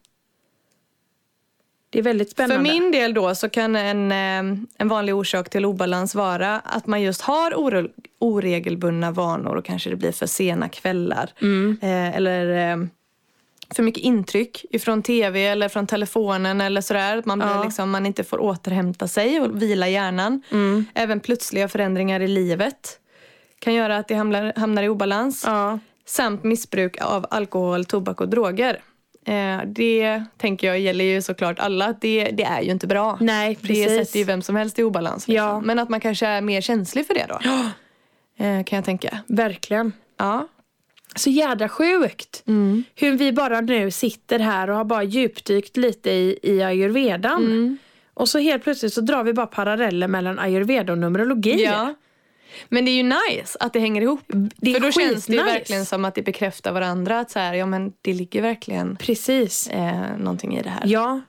Det 1.94 2.00
är 2.00 2.04
väldigt 2.04 2.32
spännande. 2.32 2.56
För 2.56 2.62
min 2.80 2.92
del 2.92 3.14
då 3.14 3.36
så 3.36 3.50
kan 3.50 3.76
en, 3.76 4.12
eh, 4.12 4.60
en 4.78 4.88
vanlig 4.88 5.16
orsak 5.16 5.50
till 5.50 5.66
obalans 5.66 6.16
vara 6.16 6.60
att 6.60 6.88
man 6.88 7.02
just 7.02 7.22
har 7.22 7.52
ore- 7.52 7.90
oregelbundna 8.20 9.12
vanor 9.12 9.56
och 9.56 9.66
kanske 9.66 9.90
det 9.90 9.96
blir 9.96 10.12
för 10.12 10.26
sena 10.26 10.70
kvällar. 10.70 11.30
Mm. 11.42 11.78
Eh, 11.82 12.16
eller 12.18 12.72
eh, 12.72 12.78
för 13.76 13.84
mycket 13.84 14.04
intryck 14.04 14.66
ifrån 14.72 15.04
tv 15.04 15.46
eller 15.48 15.70
från 15.70 15.88
telefonen 15.88 16.62
eller 16.62 16.82
sådär. 16.82 17.18
Att 17.18 17.26
man, 17.26 17.40
blir 17.40 17.50
Ja. 17.50 17.64
liksom, 17.64 17.90
man 17.92 18.06
inte 18.06 18.24
får 18.24 18.42
återhämta 18.42 19.08
sig 19.08 19.40
och 19.42 19.62
vila 19.62 19.88
hjärnan. 19.88 20.42
Mm. 20.52 20.86
Även 20.94 21.20
plötsliga 21.20 21.68
förändringar 21.68 22.20
i 22.20 22.28
livet 22.28 23.00
kan 23.60 23.74
göra 23.74 23.98
att 23.98 24.08
det 24.08 24.16
hamnar, 24.16 24.54
hamnar 24.56 24.84
i 24.84 24.90
obalans. 24.90 25.44
Ja. 25.48 25.80
Samt 26.06 26.44
missbruk 26.44 27.02
av 27.02 27.26
alkohol, 27.30 27.86
tobak 27.86 28.22
och 28.22 28.30
droger. 28.30 28.80
Eh, 29.26 29.62
det 29.66 30.24
tänker 30.38 30.68
jag 30.68 30.80
gäller 30.80 31.06
ju 31.06 31.22
såklart 31.22 31.60
alla. 31.60 31.86
att 31.86 32.02
Det, 32.02 32.24
det 32.24 32.44
är 32.44 32.62
ju 32.62 32.72
inte 32.72 32.88
bra. 32.88 33.18
Nej, 33.22 33.58
Det 33.62 33.68
precis. 33.68 33.88
sätter 33.88 34.20
ju 34.20 34.26
vem 34.26 34.42
som 34.42 34.56
helst 34.56 34.80
i 34.80 34.84
obalans. 34.84 35.28
Liksom. 35.28 35.46
Ja. 35.46 35.60
Men 35.60 35.80
att 35.80 35.90
man 35.90 36.00
kanske 36.00 36.28
är 36.28 36.42
mer 36.42 36.62
känslig 36.62 37.08
för 37.08 37.14
det 37.14 37.26
då. 37.30 37.36
Eh, 38.46 38.64
kan 38.64 38.78
jag 38.78 38.86
tänka. 38.86 39.18
Verkligen. 39.28 39.92
Ja. 40.18 40.48
Så 41.16 41.30
jädra 41.30 41.70
sjukt. 41.70 42.44
Mm. 42.48 42.84
Hur 42.96 43.18
vi 43.18 43.32
bara 43.34 43.62
nu 43.62 43.92
sitter 43.92 44.40
här 44.40 44.70
och 44.70 44.76
har 44.76 44.84
bara 44.86 45.04
djupdykt 45.04 45.78
lite 45.78 46.12
i, 46.12 46.40
i 46.44 46.64
ayurvedan. 46.64 47.44
Mm. 47.46 47.78
Och 48.14 48.30
så 48.30 48.40
helt 48.40 48.64
plötsligt 48.64 48.94
så 48.94 49.02
drar 49.02 49.24
vi 49.24 49.34
bara 49.34 49.46
paralleller 49.48 50.08
mellan 50.08 50.40
ayurveda 50.40 50.92
och 50.94 50.98
numerologi. 51.00 51.64
ja. 51.64 51.94
Men 52.70 52.86
det 52.86 52.92
är 52.92 52.96
ju 52.96 53.04
nice 53.04 53.58
att 53.60 53.74
det 53.74 53.80
hänger 53.80 54.02
ihop. 54.02 54.22
Det 54.28 54.70
är 54.70 54.74
för 54.74 54.82
då 54.82 54.92
känns 54.92 55.26
det 55.26 55.34
skitnice. 55.34 55.54
verkligen 55.54 55.86
som 55.86 56.06
att 56.06 56.16
det 56.16 56.22
bekräftar 56.22 56.72
varandra. 56.72 57.20
Att 57.20 57.32
så 57.32 57.40
här, 57.40 57.54
ja, 57.54 57.66
men 57.66 57.94
det 58.02 58.14
ligger 58.14 58.42
verkligen 58.42 58.96
Precis. 58.96 59.68
eh, 59.68 60.18
någonting 60.18 60.58
i 60.58 60.62
det 60.62 60.70
här. 60.70 60.84
Ja. 60.86 61.22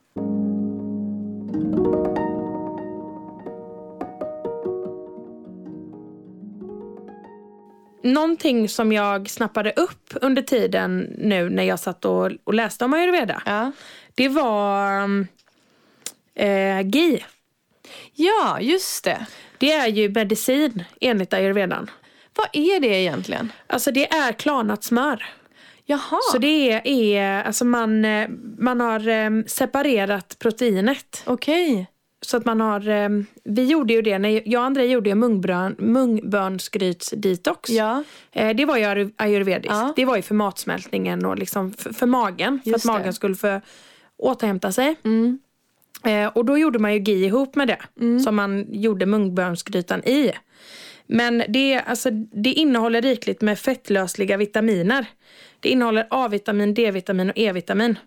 Någonting 8.05 8.69
som 8.69 8.93
jag 8.93 9.31
snappade 9.31 9.73
upp 9.73 10.13
under 10.15 10.43
tiden 10.43 11.15
nu 11.19 11.51
när 11.51 11.63
jag 11.63 11.81
satt 11.81 12.05
och, 12.05 12.31
och 12.45 12.55
läste 12.55 12.85
om 12.85 12.95
ayurveda. 12.95 13.43
Ja. 13.47 13.73
Det 14.15 14.29
var 14.29 15.03
um, 15.03 15.27
eh, 16.35 16.81
GI. 16.81 17.25
ja, 18.15 18.61
just 18.61 19.05
det. 19.05 19.27
Det 19.59 19.73
är 19.73 19.87
ju 19.89 20.09
medicin 20.09 20.85
enligt 21.01 21.33
ayurvedan. 21.35 21.91
Vad 22.37 22.47
är 22.53 22.81
det 22.81 22.87
egentligen? 23.03 23.53
Alltså 23.67 23.91
det 23.91 24.13
är 24.13 24.33
klarnat 24.33 24.85
smör. 24.85 25.25
Jaha. 25.87 26.21
Så 26.33 26.39
det 26.39 26.73
är, 26.73 26.87
är 26.87 27.43
alltså 27.43 27.65
man, 27.65 28.05
eh, 28.05 28.29
man 28.59 28.81
har 28.81 29.09
eh, 29.09 29.31
separerat 29.47 30.37
proteinet. 30.39 31.23
Okej. 31.27 31.87
Så 32.21 32.37
att 32.37 32.45
man 32.45 32.61
har, 32.61 32.89
eh, 32.89 33.09
vi 33.45 33.65
gjorde 33.67 33.93
ju 33.93 34.03
det, 34.03 34.19
när 34.19 34.49
jag 34.49 34.61
och 34.61 34.67
André 34.67 34.87
gjorde 34.87 35.09
ju 35.11 35.15
mungbön, 35.15 35.77
mungbönsgrytsdetox. 35.79 37.71
Ja. 37.71 38.05
Eh, 38.33 38.57
det 38.57 38.65
var 38.65 38.77
ju 38.77 38.85
ayur- 38.85 39.13
ayurvediskt. 39.17 39.75
Ja. 39.75 39.93
Det 39.97 40.05
var 40.05 40.17
ju 40.17 40.23
för 40.23 40.35
matsmältningen 40.35 41.25
och 41.27 41.39
liksom 41.39 41.73
för, 41.73 41.93
för 41.93 42.07
magen. 42.07 42.61
För 42.65 42.71
Just 42.71 42.87
att 42.87 42.93
det. 42.93 42.99
magen 42.99 43.13
skulle 43.13 43.35
få 43.35 43.61
återhämta 44.19 44.73
sig. 44.73 44.97
Mm. 45.05 45.39
Eh, 46.05 46.27
och 46.27 46.45
då 46.45 46.59
gjorde 46.59 46.79
man 46.79 46.95
ju 46.95 47.01
GI 47.01 47.25
ihop 47.25 47.55
med 47.55 47.69
det. 47.69 47.79
Som 48.21 48.37
man 48.37 48.67
gjorde 48.73 49.07
mungbönsgrytan 49.07 50.05
i. 50.05 50.33
Men 51.07 51.43
det, 51.49 51.81
alltså, 51.87 52.11
det 52.33 52.53
innehåller 52.53 53.03
rikligt 53.03 53.41
med 53.41 53.59
fettlösliga 53.59 54.37
vitaminer. 54.37 55.07
Det 55.61 55.69
innehåller 55.69 56.07
A-vitamin, 56.11 56.75
D-vitamin 56.75 57.31
och 57.31 57.39
E-vitamin. 57.39 57.99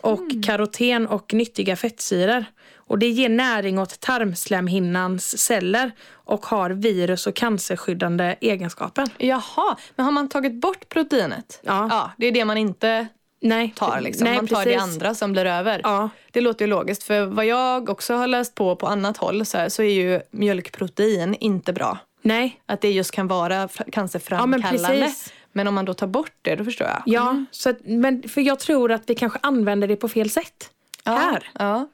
Och 0.00 0.20
karoten 0.44 1.06
och 1.06 1.34
nyttiga 1.34 1.76
fettsyror. 1.76 2.44
Och 2.76 2.98
det 2.98 3.08
ger 3.08 3.28
näring 3.28 3.78
åt 3.78 4.00
tarmslemhinnans 4.00 5.38
celler 5.38 5.92
och 6.10 6.46
har 6.46 6.70
virus 6.70 7.26
och 7.26 7.34
cancerskyddande 7.34 8.36
egenskaper. 8.40 9.08
Jaha, 9.18 9.76
men 9.96 10.04
har 10.04 10.12
man 10.12 10.28
tagit 10.28 10.60
bort 10.60 10.88
proteinet? 10.88 11.60
Ja. 11.62 11.88
ja 11.90 12.10
det 12.18 12.26
är 12.26 12.32
det 12.32 12.44
man 12.44 12.56
inte 12.56 13.08
Nej, 13.44 13.74
tar. 13.76 14.00
Liksom. 14.00 14.24
nej 14.24 14.36
man 14.36 14.46
tar 14.46 14.64
det 14.64 14.64
precis. 14.64 14.82
andra 14.82 15.14
som 15.14 15.32
blir 15.32 15.44
över. 15.44 15.80
Ja. 15.84 16.08
Det 16.32 16.40
låter 16.40 16.64
ju 16.64 16.70
logiskt. 16.70 17.02
För 17.02 17.24
vad 17.26 17.46
jag 17.46 17.88
också 17.90 18.14
har 18.14 18.26
läst 18.26 18.54
på 18.54 18.76
på 18.76 18.86
annat 18.86 19.16
håll 19.16 19.46
så, 19.46 19.58
här, 19.58 19.68
så 19.68 19.82
är 19.82 19.90
ju 19.92 20.20
mjölkprotein 20.30 21.34
inte 21.40 21.72
bra. 21.72 21.98
Nej, 22.22 22.60
Att 22.66 22.80
det 22.80 22.90
just 22.92 23.10
kan 23.10 23.28
vara 23.28 23.66
fr- 23.66 23.82
Ja, 23.86 23.92
cancerframkallande. 23.92 24.98
men 24.98 25.10
men, 25.52 25.68
om 25.68 25.74
man 25.74 25.84
då 25.84 25.94
tar 25.94 26.06
bort 26.06 26.32
det, 26.42 26.56
då 26.56 26.64
förstår 26.64 26.86
jag. 26.86 27.02
ja. 27.06 27.44
Så 27.50 27.70
att, 27.70 27.76
men 27.84 28.28
för 28.28 28.40
jag 28.40 28.58
tror 28.60 28.92
att 28.92 29.02
vi 29.06 29.14
kanske 29.14 29.38
använder 29.42 29.88
det 29.88 29.96
på 29.96 30.08
fel 30.08 30.30
sätt. 30.30 30.70
Ja. 31.04 31.12
Här. 31.16 31.50
Ja. 31.58 31.88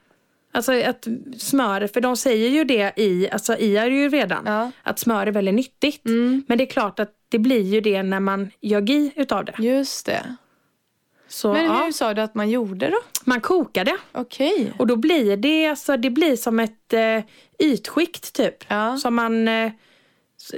Alltså 0.53 0.73
att 0.83 1.07
smör, 1.39 1.87
för 1.87 2.01
de 2.01 2.17
säger 2.17 2.49
ju 2.51 2.65
det 2.65 2.93
i, 2.97 3.31
alltså 3.31 3.57
i 3.57 3.79
ayurvedan. 3.79 4.43
Ja. 4.47 4.71
Att 4.83 4.99
smör 4.99 5.27
är 5.27 5.31
väldigt 5.33 5.55
nyttigt. 5.55 6.07
Mm. 6.07 6.45
Men 6.49 6.59
det 6.59 6.65
är 6.65 6.71
klart 6.71 7.01
att 7.01 7.11
det 7.29 7.39
blir 7.39 7.63
ju 7.63 7.81
det 7.81 8.03
när 8.03 8.21
man 8.21 8.51
gör 8.61 8.81
GI 8.81 9.13
utav 9.17 9.45
det. 9.45 9.55
Just 9.59 10.07
det. 10.07 10.37
Så 11.31 11.53
Men 11.53 11.65
ja, 11.65 11.85
hur 11.85 11.93
sa 11.93 12.15
du 12.15 12.23
att 12.23 12.35
man 12.35 12.51
gjorde 12.51 12.91
då? 12.91 12.97
man 13.25 13.41
kokar 13.41 13.85
det. 13.85 13.97
Okej. 14.13 14.73
Och 14.79 14.87
då 14.87 14.97
blir 14.97 15.37
det, 15.37 15.67
alltså, 15.67 15.97
det 15.97 16.11
blir 16.11 16.37
som 16.37 16.61
ett 16.61 16.93
eh, 16.93 17.23
ytskikt 17.59 18.33
typ. 18.33 18.65
Ja. 18.69 18.97
Som 18.97 19.15
man, 19.15 19.49
eh, 19.49 19.73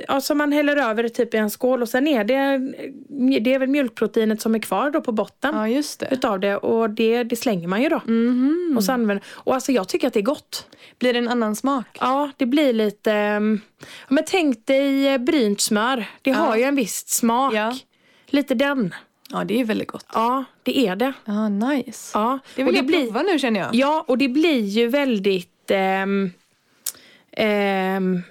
ja, 0.09 0.21
som 0.21 0.39
man 0.39 0.53
häller 0.53 0.77
över 0.77 1.09
typ 1.09 1.35
i 1.35 1.37
en 1.37 1.51
skål 1.51 1.83
och 1.83 1.89
sen 1.89 2.07
är 2.07 2.25
det, 2.25 2.59
det 3.41 3.55
är 3.55 3.59
väl 3.59 3.69
mjölkproteinet 3.69 4.41
som 4.41 4.55
är 4.55 4.59
kvar 4.59 4.91
då 4.91 5.01
på 5.01 5.13
botten. 5.13 5.55
Ja, 5.55 5.69
just 5.69 6.01
det. 6.01 6.09
Utav 6.11 6.41
det 6.41 6.57
och 6.57 6.91
det, 6.91 7.25
det 7.25 7.37
slänger 7.37 7.69
man 7.69 7.83
ju 7.83 7.89
då. 7.89 8.01
Mhm. 8.07 8.75
Och, 8.77 8.85
så 8.85 8.93
använder, 8.93 9.25
och 9.31 9.55
alltså 9.55 9.73
jag 9.73 9.89
tycker 9.89 10.07
att 10.07 10.15
det 10.15 10.21
är 10.21 10.25
gott. 10.25 10.67
Blir 10.99 11.13
det 11.13 11.19
en 11.19 11.29
annan 11.29 11.57
smak? 11.57 11.99
Ja, 12.01 12.31
det 12.37 12.47
blir 12.47 12.73
lite... 12.73 13.11
ja, 13.11 13.41
Men 14.09 14.25
tänk 14.27 14.67
dig 14.67 15.19
brynt 15.19 15.61
smör. 15.61 16.05
Det 16.23 16.31
har 16.31 16.57
ju 16.57 16.63
en 16.63 16.77
viss 16.77 17.09
smak. 17.09 17.55
Ja. 17.55 17.77
Lite 18.27 18.55
den. 18.55 18.95
Ja, 19.33 19.45
det 19.45 19.61
är 19.61 19.65
väldigt 19.65 19.89
gott. 19.89 20.07
Ja, 20.15 20.45
det 20.63 20.87
är 20.87 20.97
det. 20.97 21.13
Ja, 21.25 21.49
nice. 21.49 22.11
Ja. 22.19 22.39
Det 22.57 22.63
och 22.63 22.67
vill 22.69 22.75
det 22.75 22.79
jag 22.79 22.87
blir, 22.87 23.05
prova 23.05 23.23
nu 23.23 23.39
känner 23.39 23.61
jag. 23.61 23.75
Ja, 23.75 24.05
och 24.09 24.19
det 24.19 24.29
blir 24.29 24.61
ju 24.61 24.87
väldigt... 24.89 25.71
ehm, 25.71 26.31
ehm, 27.33 28.23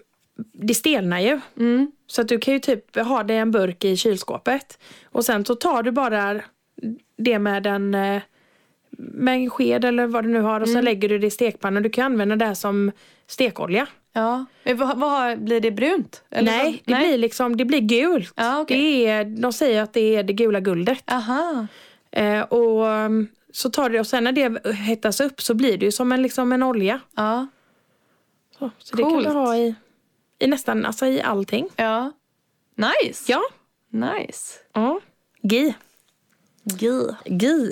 det 0.53 0.73
stelnar 0.73 1.19
ju. 1.19 1.39
Mm. 1.59 1.91
Så 2.07 2.21
att 2.21 2.27
du 2.27 2.39
kan 2.39 2.53
ju 2.53 2.59
typ 2.59 2.95
ha 2.95 3.23
det 3.23 3.33
i 3.33 3.37
en 3.37 3.51
burk 3.51 3.85
i 3.85 3.97
kylskåpet. 3.97 4.79
Och 5.05 5.25
sen 5.25 5.45
så 5.45 5.55
tar 5.55 5.83
du 5.83 5.91
bara 5.91 6.41
det 7.17 7.39
med 7.39 7.67
en, 7.67 7.95
eh, 7.95 8.21
med 8.97 9.33
en 9.35 9.49
sked 9.49 9.85
eller 9.85 10.07
vad 10.07 10.23
du 10.23 10.29
nu 10.29 10.39
har 10.41 10.61
och 10.61 10.67
Mm. 10.67 10.81
så 10.81 10.85
lägger 10.85 11.09
du 11.09 11.19
det 11.19 11.27
i 11.27 11.31
stekpannan. 11.31 11.83
Du 11.83 11.89
kan 11.89 12.05
använda 12.05 12.35
det 12.35 12.45
här 12.45 12.53
som 12.53 12.91
stekolja. 13.27 13.87
Ja. 14.13 14.45
Men 14.63 14.77
vad, 14.77 14.97
vad, 14.97 15.43
blir 15.43 15.59
det 15.59 15.71
brunt? 15.71 16.23
Eller 16.29 16.51
Nej, 16.51 16.83
vad? 16.85 16.99
det 16.99 17.05
blir 17.05 17.17
liksom 17.17 17.57
det 17.57 17.65
blir 17.65 17.79
gult. 17.79 18.33
Ja, 18.35 18.61
okej. 18.61 18.77
det 18.77 19.07
är, 19.07 19.25
de 19.25 19.53
säger 19.53 19.83
att 19.83 19.93
det 19.93 20.15
är 20.15 20.23
det 20.23 20.33
gula 20.33 20.59
guldet. 20.59 21.11
Aha. 21.11 21.67
Eh, 22.11 22.41
och 22.41 22.85
um, 22.85 23.27
så 23.51 23.69
tar 23.69 23.89
du 23.89 23.93
det 23.93 23.99
och 23.99 24.07
sen 24.07 24.23
när 24.23 24.31
det 24.31 24.71
hettas 24.73 25.19
upp 25.19 25.41
så 25.41 25.53
blir 25.53 25.77
det 25.77 25.85
ju 25.85 25.91
som 25.91 26.11
en, 26.11 26.21
liksom 26.21 26.51
en 26.51 26.63
olja. 26.63 26.99
Ja. 27.15 27.47
Så, 28.59 28.69
så 28.77 28.95
det 28.95 29.03
kan 29.03 29.23
du 29.23 29.29
ha 29.29 29.55
i, 29.55 29.75
i 30.39 30.47
nästan 30.47 30.85
alltså 30.85 31.05
i 31.05 31.21
allting. 31.21 31.69
Ja. 31.75 32.11
Nice. 32.75 33.31
Ja. 33.31 33.41
Nice. 33.89 34.59
ja. 34.73 34.99
Gi. 35.41 35.73
Gi. 36.63 37.07
Gi. 37.25 37.71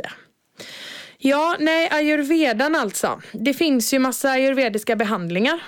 Ja, 1.18 1.56
nej, 1.60 1.90
ayurvedan 1.92 2.76
alltså. 2.76 3.22
Det 3.32 3.54
finns 3.54 3.94
ju 3.94 4.00
massa 4.00 4.30
ayurvediska 4.30 4.96
behandlingar. 4.96 5.62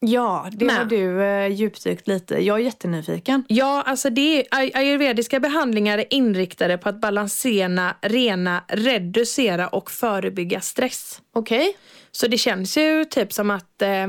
Ja, 0.00 0.48
det 0.52 0.64
Med. 0.64 0.76
har 0.76 0.84
du 0.84 1.22
eh, 1.22 1.46
djupdykt 1.46 2.08
lite. 2.08 2.34
Jag 2.44 2.56
är 2.60 2.64
jättenyfiken. 2.64 3.44
Ja, 3.48 3.82
alltså 3.86 4.10
det 4.10 4.40
är, 4.40 4.58
ay- 4.58 4.70
ayurvediska 4.74 5.40
behandlingar 5.40 5.98
är 5.98 6.04
inriktade 6.10 6.78
på 6.78 6.88
att 6.88 7.00
balansera, 7.00 7.94
rena, 8.00 8.64
reducera 8.68 9.68
och 9.68 9.90
förebygga 9.90 10.60
stress. 10.60 11.22
Okej. 11.34 11.76
Så 12.10 12.26
det 12.26 12.38
känns 12.38 12.76
ju 12.76 13.04
typ 13.04 13.32
som 13.32 13.50
att 13.50 13.82
eh, 13.82 14.06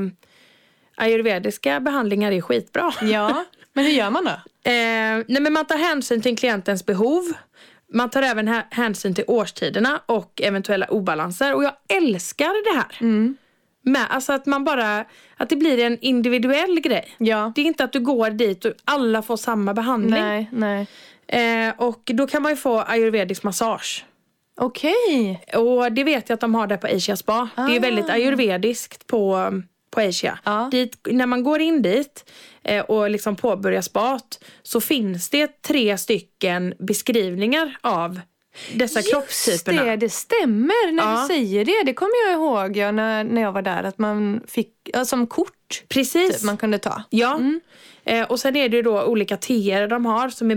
ayurvediska 0.96 1.80
behandlingar 1.80 2.32
är 2.32 2.40
skitbra. 2.40 2.92
Ja, 3.02 3.44
men 3.72 3.84
hur 3.84 3.92
gör 3.92 4.10
man 4.10 4.24
då? 4.24 4.30
Eh, 4.64 5.24
nej 5.28 5.40
men 5.42 5.52
man 5.52 5.64
tar 5.66 5.76
hänsyn 5.78 6.22
till 6.22 6.38
klientens 6.38 6.86
behov. 6.86 7.22
Man 7.92 8.10
tar 8.10 8.22
även 8.22 8.48
hä- 8.48 8.66
hänsyn 8.70 9.14
till 9.14 9.24
årstiderna 9.26 10.00
och 10.06 10.42
eventuella 10.42 10.86
obalanser. 10.86 11.54
Och 11.54 11.64
jag 11.64 11.72
älskar 11.88 12.72
det 12.72 12.78
här. 12.78 12.96
Med, 13.82 14.06
alltså 14.10 14.32
att 14.32 14.46
man 14.46 14.64
bara, 14.64 15.04
att 15.36 15.48
det 15.48 15.56
blir 15.56 15.78
en 15.78 15.98
individuell 16.00 16.80
grej. 16.80 17.14
Ja. 17.18 17.52
Det 17.54 17.60
är 17.60 17.66
inte 17.66 17.84
att 17.84 17.92
du 17.92 18.00
går 18.00 18.30
dit 18.30 18.64
och 18.64 18.72
alla 18.84 19.22
får 19.22 19.36
samma 19.36 19.74
behandling. 19.74 20.22
Nej, 20.22 20.50
nej. 20.52 20.86
Eh, 21.28 21.74
och 21.78 22.02
då 22.14 22.26
kan 22.26 22.42
man 22.42 22.52
ju 22.52 22.56
få 22.56 22.80
ayurvedisk 22.80 23.42
massage. 23.42 24.04
Okej. 24.60 25.44
Och 25.56 25.92
det 25.92 26.04
vet 26.04 26.28
jag 26.28 26.34
att 26.34 26.40
de 26.40 26.54
har 26.54 26.66
där 26.66 26.76
på 26.76 26.86
Asia 26.86 27.16
Spa. 27.16 27.48
Det 27.56 27.62
är 27.62 27.76
Ah. 27.76 27.80
väldigt 27.80 28.10
ayurvediskt 28.10 29.06
på, 29.06 29.52
på 29.90 30.00
Asia. 30.00 30.38
Ja. 30.44 30.68
Dit, 30.72 31.06
när 31.10 31.26
man 31.26 31.42
går 31.42 31.60
in 31.60 31.82
dit 31.82 32.30
eh, 32.62 32.84
och 32.84 33.10
liksom 33.10 33.36
påbörjar 33.36 33.82
spat 33.82 34.44
så 34.62 34.80
finns 34.80 35.30
det 35.30 35.62
tre 35.62 35.98
stycken 35.98 36.74
beskrivningar 36.78 37.78
av 37.80 38.20
dessa 38.74 39.02
kroppstyperna. 39.02 39.84
det, 39.84 39.96
det 39.96 40.08
stämmer 40.08 40.92
när 40.92 41.02
Ja. 41.02 41.20
du 41.20 41.34
säger 41.34 41.64
det. 41.64 41.82
Det 41.86 41.94
kommer 41.94 42.12
jag 42.26 42.32
ihåg 42.34 42.76
ja, 42.76 42.92
när, 42.92 43.24
när 43.24 43.42
jag 43.42 43.52
var 43.52 43.62
där. 43.62 43.82
Att 43.82 43.98
man 43.98 44.40
fick, 44.46 44.72
ja, 44.84 45.04
som 45.04 45.26
kort 45.26 45.84
Precis. 45.88 46.32
typ, 46.36 46.42
man 46.42 46.56
kunde 46.56 46.78
ta. 46.78 47.02
Ja. 47.10 47.40
Eh, 48.04 48.22
och 48.30 48.40
sen 48.40 48.56
är 48.56 48.68
det 48.68 48.76
ju 48.76 48.82
då 48.82 49.02
olika 49.02 49.36
teer 49.36 49.88
de 49.88 50.06
har 50.06 50.28
som 50.28 50.50
är 50.50 50.56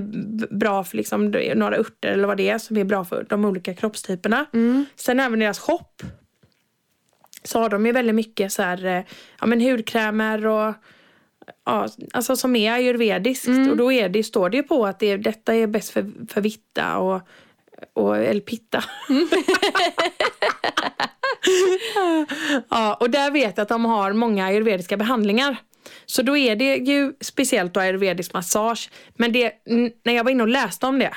bra 0.55 0.83
för 0.83 0.97
liksom, 0.97 1.25
några 1.55 1.77
örter 1.77 2.09
eller 2.09 2.27
vad 2.27 2.37
det 2.37 2.49
är 2.49 2.57
som 2.57 2.77
är 2.77 2.83
bra 2.83 3.05
för 3.05 3.25
de 3.29 3.45
olika 3.45 3.73
kroppstyperna. 3.73 4.45
Sen 4.95 5.19
även 5.19 5.39
deras 5.39 5.59
shop. 5.59 5.85
Så 7.43 7.59
har 7.59 7.69
de 7.69 7.85
ju 7.85 7.91
väldigt 7.91 8.15
mycket 8.15 8.51
så 8.53 8.63
här, 8.63 8.85
eh, 8.85 9.03
ja, 9.39 9.45
men 9.45 9.61
hudkrämer 9.61 10.45
och 10.45 10.73
ja, 11.65 11.87
alltså 12.13 12.35
som 12.35 12.55
är 12.55 12.71
ayurvediskt. 12.73 13.47
Och 13.47 13.77
då 13.77 13.91
är 13.91 14.09
det, 14.09 14.23
står 14.23 14.49
det 14.49 14.57
ju 14.57 14.63
på 14.63 14.85
att 14.85 14.99
det, 14.99 15.17
detta 15.17 15.55
är 15.55 15.67
bäst 15.67 15.89
för, 15.89 16.11
för 16.29 16.41
vitta 16.41 16.97
och, 16.97 17.21
och 17.93 18.17
eller 18.17 18.41
pitta. 18.41 18.83
ja, 22.69 22.93
och 22.99 23.09
där 23.09 23.31
vet 23.31 23.57
jag 23.57 23.63
att 23.63 23.69
de 23.69 23.85
har 23.85 24.13
många 24.13 24.45
ayurvediska 24.45 24.97
behandlingar. 24.97 25.57
Så 26.05 26.21
då 26.21 26.37
är 26.37 26.55
det 26.55 26.75
ju 26.75 27.13
speciellt 27.21 27.73
då 27.73 27.79
ayurvedisk 27.79 28.33
massage. 28.33 28.89
Men 29.15 29.31
det, 29.31 29.53
när 30.03 30.13
jag 30.13 30.23
var 30.23 30.31
inne 30.31 30.43
och 30.43 30.49
läste 30.49 30.85
om 30.85 30.99
det 30.99 31.13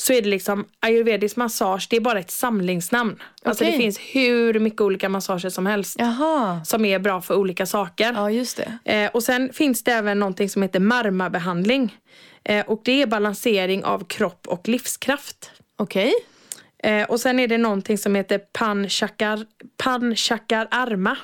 så 0.00 0.12
är 0.12 0.22
det 0.22 0.28
liksom 0.28 0.64
ayurvedisk 0.80 1.36
massage, 1.36 1.86
det 1.90 1.96
är 1.96 2.00
bara 2.00 2.18
ett 2.18 2.30
samlingsnamn. 2.30 3.22
Alltså 3.42 3.64
det 3.64 3.72
finns 3.72 3.98
hur 3.98 4.60
mycket 4.60 4.80
olika 4.80 5.08
massager 5.08 5.50
som 5.50 5.66
helst 5.66 5.96
Jaha. 5.98 6.64
som 6.64 6.84
är 6.84 6.98
bra 6.98 7.20
för 7.20 7.34
olika 7.34 7.66
saker. 7.66 8.12
Ja, 8.12 8.30
just 8.30 8.56
det. 8.84 8.94
Eh, 8.94 9.10
och 9.10 9.22
sen 9.22 9.52
finns 9.52 9.84
det 9.84 9.92
även 9.92 10.18
någonting 10.18 10.48
som 10.48 10.62
heter 10.62 10.80
marmabehandling. 10.80 11.96
Eh, 12.44 12.66
och 12.66 12.80
det 12.84 13.02
är 13.02 13.06
balansering 13.06 13.84
av 13.84 14.04
kropp 14.04 14.46
och 14.46 14.68
livskraft. 14.68 15.50
Okej. 15.78 16.12
Eh, 16.82 17.10
och 17.10 17.20
sen 17.20 17.38
är 17.38 17.48
det 17.48 17.58
någonting 17.58 17.98
som 17.98 18.14
heter 18.14 18.38
panchakar, 18.38 19.46
panchakar 19.76 20.68
arma. 20.70 21.16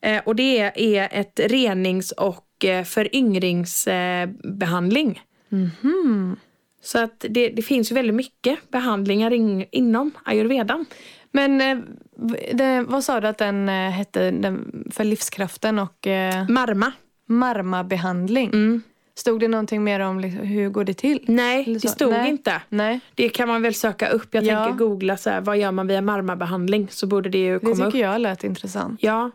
Eh, 0.00 0.22
och 0.26 0.36
det 0.36 0.58
är, 0.58 0.72
är 0.78 1.08
ett 1.12 1.40
renings 1.44 2.12
och 2.12 2.64
eh, 2.64 2.84
föryngringsbehandling. 2.84 4.28
Eh, 4.48 4.56
behandling. 4.56 5.22
Så 6.82 6.98
att 6.98 7.24
det, 7.28 7.48
det 7.48 7.62
finns 7.62 7.90
ju 7.90 7.94
väldigt 7.94 8.16
mycket 8.16 8.70
behandlingar 8.70 9.32
in, 9.32 9.66
inom 9.70 10.10
ayurvedan. 10.24 10.86
Men 11.30 11.58
det, 12.52 12.84
vad 12.88 13.04
sa 13.04 13.20
du 13.20 13.28
att 13.28 13.38
den 13.38 13.68
hette 13.68 14.30
den, 14.30 14.84
för 14.90 15.04
livskraften 15.04 15.78
och 15.78 16.06
Marma. 16.48 16.92
marmabehandling? 17.26 18.48
Mm. 18.48 18.82
Stod 19.16 19.40
det 19.40 19.48
någonting 19.48 19.84
mer 19.84 20.00
om 20.00 20.20
liksom, 20.20 20.46
hur 20.46 20.68
går 20.68 20.84
det 20.84 20.94
till? 20.94 21.24
Nej, 21.28 21.64
det 21.82 21.88
stod 21.88 22.10
Nej. 22.10 22.28
inte. 22.30 22.62
Nej, 22.68 23.00
Det 23.14 23.28
kan 23.28 23.48
man 23.48 23.62
väl 23.62 23.74
söka 23.74 24.08
upp. 24.08 24.34
Jag 24.34 24.44
Ja. 24.44 24.64
tänker 24.64 24.78
googla 24.78 25.16
så 25.16 25.30
här, 25.30 25.40
vad 25.40 25.58
gör 25.58 25.70
man 25.72 25.86
via 25.86 26.00
marmabehandling 26.00 26.88
så 26.90 27.06
borde 27.06 27.28
det 27.28 27.38
ju 27.38 27.52
det 27.54 27.60
komma 27.60 27.74
tycker 27.74 27.86
upp. 27.88 27.94
jag 27.94 28.20
lät 28.20 28.44
intressant. 28.44 29.02
Ja, 29.02 29.30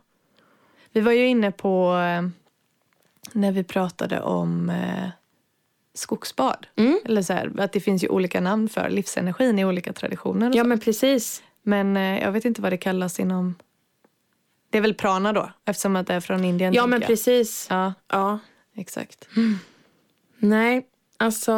Vi 0.91 1.01
var 1.01 1.11
ju 1.11 1.27
inne 1.27 1.51
på 1.51 1.93
eh, 1.95 2.29
när 3.33 3.51
vi 3.51 3.63
pratade 3.63 4.21
om 4.21 4.69
eh, 4.69 5.09
skogsbad. 5.93 6.67
Mm. 6.75 6.99
Eller 7.05 7.21
så 7.21 7.33
här, 7.33 7.51
att 7.57 7.71
det 7.73 7.79
finns 7.79 8.03
ju 8.03 8.07
olika 8.07 8.41
namn 8.41 8.69
för 8.69 8.89
livsenergin 8.89 9.59
i 9.59 9.65
olika 9.65 9.93
traditioner. 9.93 10.49
och 10.49 10.55
ja 10.55 10.63
så. 10.63 10.67
men 10.67 10.79
precis. 10.79 11.43
Men 11.63 11.97
eh, 11.97 12.19
jag 12.21 12.31
vet 12.31 12.45
inte 12.45 12.61
vad 12.61 12.71
det 12.71 12.77
kallas 12.77 13.19
inom... 13.19 13.55
Det 14.69 14.77
är 14.77 14.81
väl 14.81 14.93
prana 14.93 15.33
då, 15.33 15.49
eftersom 15.65 15.95
att 15.95 16.07
det 16.07 16.13
är 16.13 16.19
från 16.19 16.45
Indien. 16.45 16.73
Ja 16.73 16.87
men 16.87 17.01
jag. 17.01 17.07
precis. 17.07 17.67
Ja, 17.69 17.93
Ja. 18.07 18.39
Exakt. 18.79 19.27
Nej, 20.37 20.85
alltså 21.17 21.53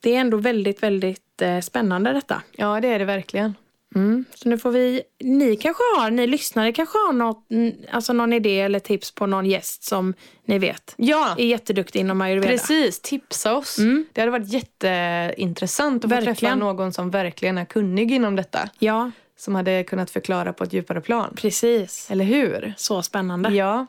det 0.00 0.14
är 0.14 0.20
ändå 0.20 0.36
väldigt, 0.36 0.82
väldigt 0.82 1.42
eh, 1.42 1.60
spännande 1.60 2.12
detta. 2.12 2.42
Ja, 2.52 2.80
det 2.80 2.88
är 2.88 2.98
det 2.98 3.04
verkligen. 3.04 3.54
Mm. 3.94 4.24
Så 4.34 4.48
nu 4.48 4.58
får 4.58 4.70
vi, 4.70 5.02
ni 5.20 5.56
kanske 5.56 5.82
har, 5.96 6.10
ni 6.10 6.26
lyssnare 6.26 6.72
kanske 6.72 6.98
har 6.98 7.12
något, 7.12 7.50
mm, 7.50 7.72
alltså 7.90 8.12
någon 8.12 8.32
idé 8.32 8.60
eller 8.60 8.78
tips 8.78 9.14
på 9.14 9.26
någon 9.26 9.46
gäst 9.46 9.82
som 9.82 10.14
ni 10.44 10.58
vet 10.58 10.94
Ja, 10.96 11.34
är 11.38 11.44
jätteduktig 11.46 12.00
inom 12.00 12.20
ayurveda. 12.20 12.48
precis. 12.52 13.00
Tipsa 13.00 13.56
oss. 13.56 13.78
Mm. 13.78 14.06
Det 14.12 14.20
hade 14.20 14.30
varit 14.30 14.48
jätteintressant 14.52 16.04
att 16.04 16.10
få 16.10 16.14
Verkligen. 16.14 16.36
träffa 16.36 16.54
någon 16.54 16.92
som 16.92 17.10
verkligen 17.10 17.58
är 17.58 17.64
kunnig 17.64 18.12
inom 18.12 18.36
detta. 18.36 18.68
Ja, 18.78 19.10
Som 19.36 19.54
hade 19.54 19.84
kunnat 19.84 20.10
förklara 20.10 20.52
på 20.52 20.64
ett 20.64 20.72
djupare 20.72 21.00
plan. 21.00 21.32
precis. 21.36 22.10
Eller 22.10 22.24
hur? 22.24 22.74
Så 22.76 23.02
spännande. 23.02 23.50
Ja. 23.50 23.86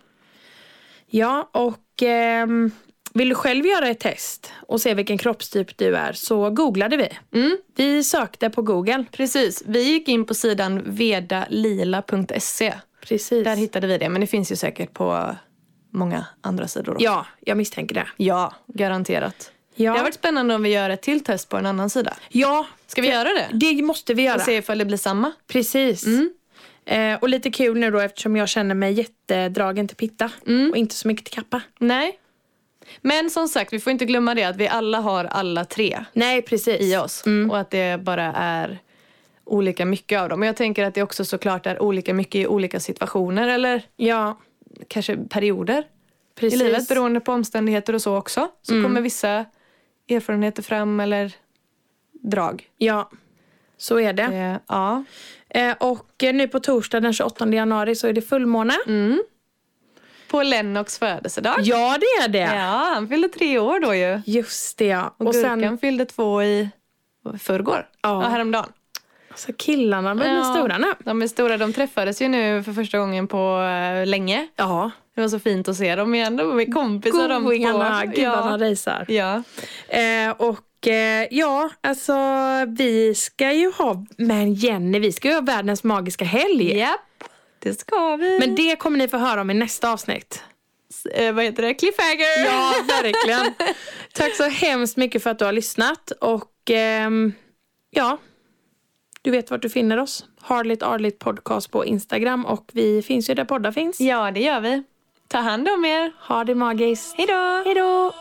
Ja, 1.08 1.50
och 1.52 1.78
ehm, 2.02 2.72
vill 3.14 3.30
du 3.30 3.36
själv 3.36 3.66
göra 3.66 3.88
ett 3.88 4.00
test 4.00 4.52
och 4.68 4.82
se 4.82 4.94
vilken 4.94 5.18
kroppstyp 5.18 5.78
du 5.78 5.96
är 5.96 6.14
så 6.14 6.50
googlade 6.50 6.98
vi. 6.98 7.10
Mm, 7.40 7.58
Vi 7.76 8.04
sökte 8.04 8.50
på 8.50 8.62
Google. 8.62 9.06
precis. 9.12 9.64
Vi 9.66 9.82
gick 9.82 10.08
in 10.08 10.26
på 10.26 10.34
sidan 10.34 10.82
vedalila.se. 10.86 12.74
Precis. 13.02 13.44
Där 13.44 13.56
hittade 13.56 13.88
vi 13.88 13.98
det, 13.98 14.10
men 14.10 14.22
det 14.22 14.28
finns 14.28 14.52
ju 14.52 14.56
säkert 14.56 14.94
på 14.94 15.36
många 15.92 16.26
andra 16.42 16.68
sidor 16.68 16.94
också. 16.94 17.06
Ja, 17.06 17.26
jag 17.40 17.58
misstänker 17.58 17.96
det. 17.96 18.08
Ja, 18.18 18.54
garanterat. 18.68 19.52
Ja, 19.76 19.92
Det 19.92 19.98
har 19.98 20.04
varit 20.04 20.16
spännande 20.16 20.56
om 20.56 20.64
vi 20.64 20.70
gör 20.70 20.90
ett 20.90 21.02
till 21.02 21.24
test 21.24 21.50
på 21.50 21.58
en 21.58 21.66
annan 21.66 21.90
sida. 21.90 22.14
ja 22.30 22.66
Ska 22.88 23.02
vi 23.02 23.08
göra 23.10 23.30
det? 23.30 23.48
det 23.54 23.84
måste 23.84 24.14
vi 24.14 24.24
göra. 24.24 24.36
Och 24.36 24.42
se 24.42 24.58
ifall 24.58 24.78
det 24.78 24.86
blir 24.86 24.98
samma? 24.98 25.32
Precis. 25.48 26.06
Eh, 26.86 27.16
och 27.22 27.30
lite 27.30 27.52
kul 27.52 27.78
nu 27.80 27.92
då 27.92 28.00
eftersom 28.00 28.36
jag 28.36 28.50
känner 28.50 28.76
mig 28.76 28.94
jättedragen 28.94 29.88
till 29.88 29.98
pitta 29.98 30.32
och 30.72 30.78
inte 30.78 30.96
så 30.96 31.08
mycket 31.08 31.26
till 31.26 31.34
kappa. 31.34 31.62
Nej. 31.80 32.20
Men 33.02 33.30
som 33.30 33.48
sagt, 33.48 33.74
vi 33.74 33.80
får 33.80 33.92
inte 33.92 34.06
glömma 34.06 34.36
det 34.36 34.44
att 34.44 34.56
vi 34.56 34.68
alla 34.68 35.00
har 35.00 35.26
alla 35.26 35.66
tre 35.66 36.06
Nej, 36.14 36.42
precis. 36.42 36.82
i 36.82 36.98
oss. 36.98 37.24
Och 37.50 37.60
att 37.60 37.72
det 37.72 38.00
bara 38.04 38.34
är 38.34 38.80
olika 39.46 39.86
mycket 39.86 40.22
av 40.22 40.30
dem. 40.30 40.42
Och 40.42 40.48
jag 40.48 40.56
tänker 40.56 40.84
att 40.86 40.94
det 40.94 41.04
också 41.04 41.26
såklart 41.26 41.66
är 41.66 41.82
olika 41.82 42.14
mycket 42.14 42.36
i 42.36 42.48
olika 42.48 42.80
situationer 42.80 43.48
eller 43.48 43.82
Ja, 43.96 44.40
kanske 44.88 45.18
perioder 45.18 45.84
precis. 46.36 46.62
i 46.62 46.64
livet 46.64 46.88
beroende 46.88 47.20
på 47.20 47.32
omständigheter 47.32 47.96
och 47.96 48.02
så 48.02 48.18
också. 48.18 48.48
Så 48.62 48.84
kommer 48.84 49.02
vissa 49.02 49.46
erfarenheter 50.10 50.64
fram 50.64 51.00
eller 51.00 51.34
drag. 52.12 52.70
Ja, 52.78 53.10
så 53.78 54.00
är 54.00 54.14
det. 54.14 54.24
Eh, 54.24 54.58
ja. 54.68 55.04
Eh, 55.50 55.76
och 55.80 56.24
eh, 56.24 56.34
nu 56.34 56.48
på 56.48 56.60
torsdag 56.60 57.00
den 57.00 57.14
28 57.14 57.48
januari 57.48 57.96
så 57.96 58.08
är 58.08 58.14
det 58.14 58.22
fullmåne. 58.22 58.74
Mm. 58.88 59.24
på 60.28 60.44
Lennox 60.44 61.00
födelsedag. 61.00 61.56
Ja, 61.60 61.98
det 62.00 62.24
är 62.24 62.28
det. 62.28 62.56
Ja, 62.56 62.92
han 62.94 63.08
fyllde 63.08 63.30
tre 63.30 63.60
år 63.60 63.80
då 63.80 63.96
ju. 63.96 64.22
Just 64.26 64.78
det, 64.78 64.86
ja. 64.86 65.16
Och, 65.18 65.34
Gurkan 65.34 65.78
fyllde 65.78 66.06
två 66.06 66.44
i 66.44 66.70
förrgår. 67.40 67.88
Ja. 68.02 68.24
Ja, 68.24 68.30
häromdagen. 68.30 68.66
alltså 69.30 69.52
killarna 69.58 70.16
börjar 70.16 70.36
bli 70.36 70.60
stora 70.60 70.78
nu. 70.78 70.88
De 71.00 71.22
är 71.22 71.28
stora. 71.28 71.58
De 71.58 71.74
träffades 71.74 72.22
ju 72.22 72.28
nu 72.28 72.64
för 72.64 72.74
första 72.74 72.98
gång 72.98 73.28
på 73.28 73.62
eh, 73.62 74.06
länge. 74.06 74.48
Ja. 74.56 74.92
Det 75.16 75.22
var 75.22 75.28
så 75.28 75.40
fint 75.40 75.68
att 75.68 75.76
se 75.76 75.96
dem 75.96 76.16
igen. 76.16 76.36
De 76.36 76.60
är 76.60 76.72
kompisar 76.72 77.30
de 77.30 77.42
två. 77.42 77.50
Goingarna, 77.50 78.06
gud 78.06 78.28
vad 78.28 78.62
ja. 78.62 78.72
racear. 78.72 79.06
ja. 79.08 79.44
Eh, 79.98 80.32
och 80.38 80.60
eh, 80.88 81.28
ja, 81.32 81.70
alltså 81.82 82.14
vi 82.68 83.16
ska 83.16 83.52
ju 83.52 83.72
ha, 83.72 84.06
men 84.18 84.54
Jenny, 84.54 85.00
vi 85.00 85.12
ska 85.12 85.28
ju 85.28 85.34
ha 85.34 85.42
världens 85.42 85.84
magiska 85.84 86.26
helg. 86.26 86.78
Japp, 86.78 87.24
det 87.60 87.74
ska 87.74 88.16
vi. 88.16 88.40
Men 88.40 88.56
det 88.56 88.76
kommer 88.76 88.98
ni 88.98 89.08
få 89.08 89.18
höra 89.18 89.42
om 89.42 89.50
i 89.50 89.54
nästa 89.54 89.92
avsnitt. 89.92 90.44
eh, 91.14 91.34
vad 91.34 91.44
heter 91.44 91.64
det? 91.64 91.74
Cliffhanger! 91.74 92.46
Ja, 92.46 92.74
verkligen. 92.88 93.54
Tack 94.14 94.36
så 94.36 94.44
hemskt 94.44 94.98
mycket 94.98 95.24
för 95.24 95.30
att 95.30 95.40
du 95.40 95.46
har 95.46 95.52
lyssnat 95.52 96.12
och 96.12 96.52
ehm, 96.70 97.34
ja, 97.90 98.18
du 99.22 99.32
vet 99.32 99.52
vart 99.52 99.62
du 99.62 99.70
finner 99.70 99.98
oss. 100.00 100.26
Harligt 100.42 100.84
Arligt 100.84 101.20
Podcast 101.20 101.72
på 101.72 101.86
Instagram 101.86 102.46
och 102.46 102.70
vi 102.74 103.02
finns 103.02 103.30
ju 103.30 103.34
där 103.34 103.46
poddar 103.46 103.72
finns. 103.72 104.00
Ja, 104.00 104.32
det 104.32 104.40
gör 104.40 104.60
vi. 104.62 104.84
Ta 105.28 105.38
hand 105.38 105.68
om 105.70 105.86
er. 105.86 106.14
Ha 106.28 106.44
det 106.44 106.56
magiskt. 106.56 107.16
Hej 107.18 107.28
då! 107.28 107.64
Hej 107.66 107.76
då! 107.76 108.14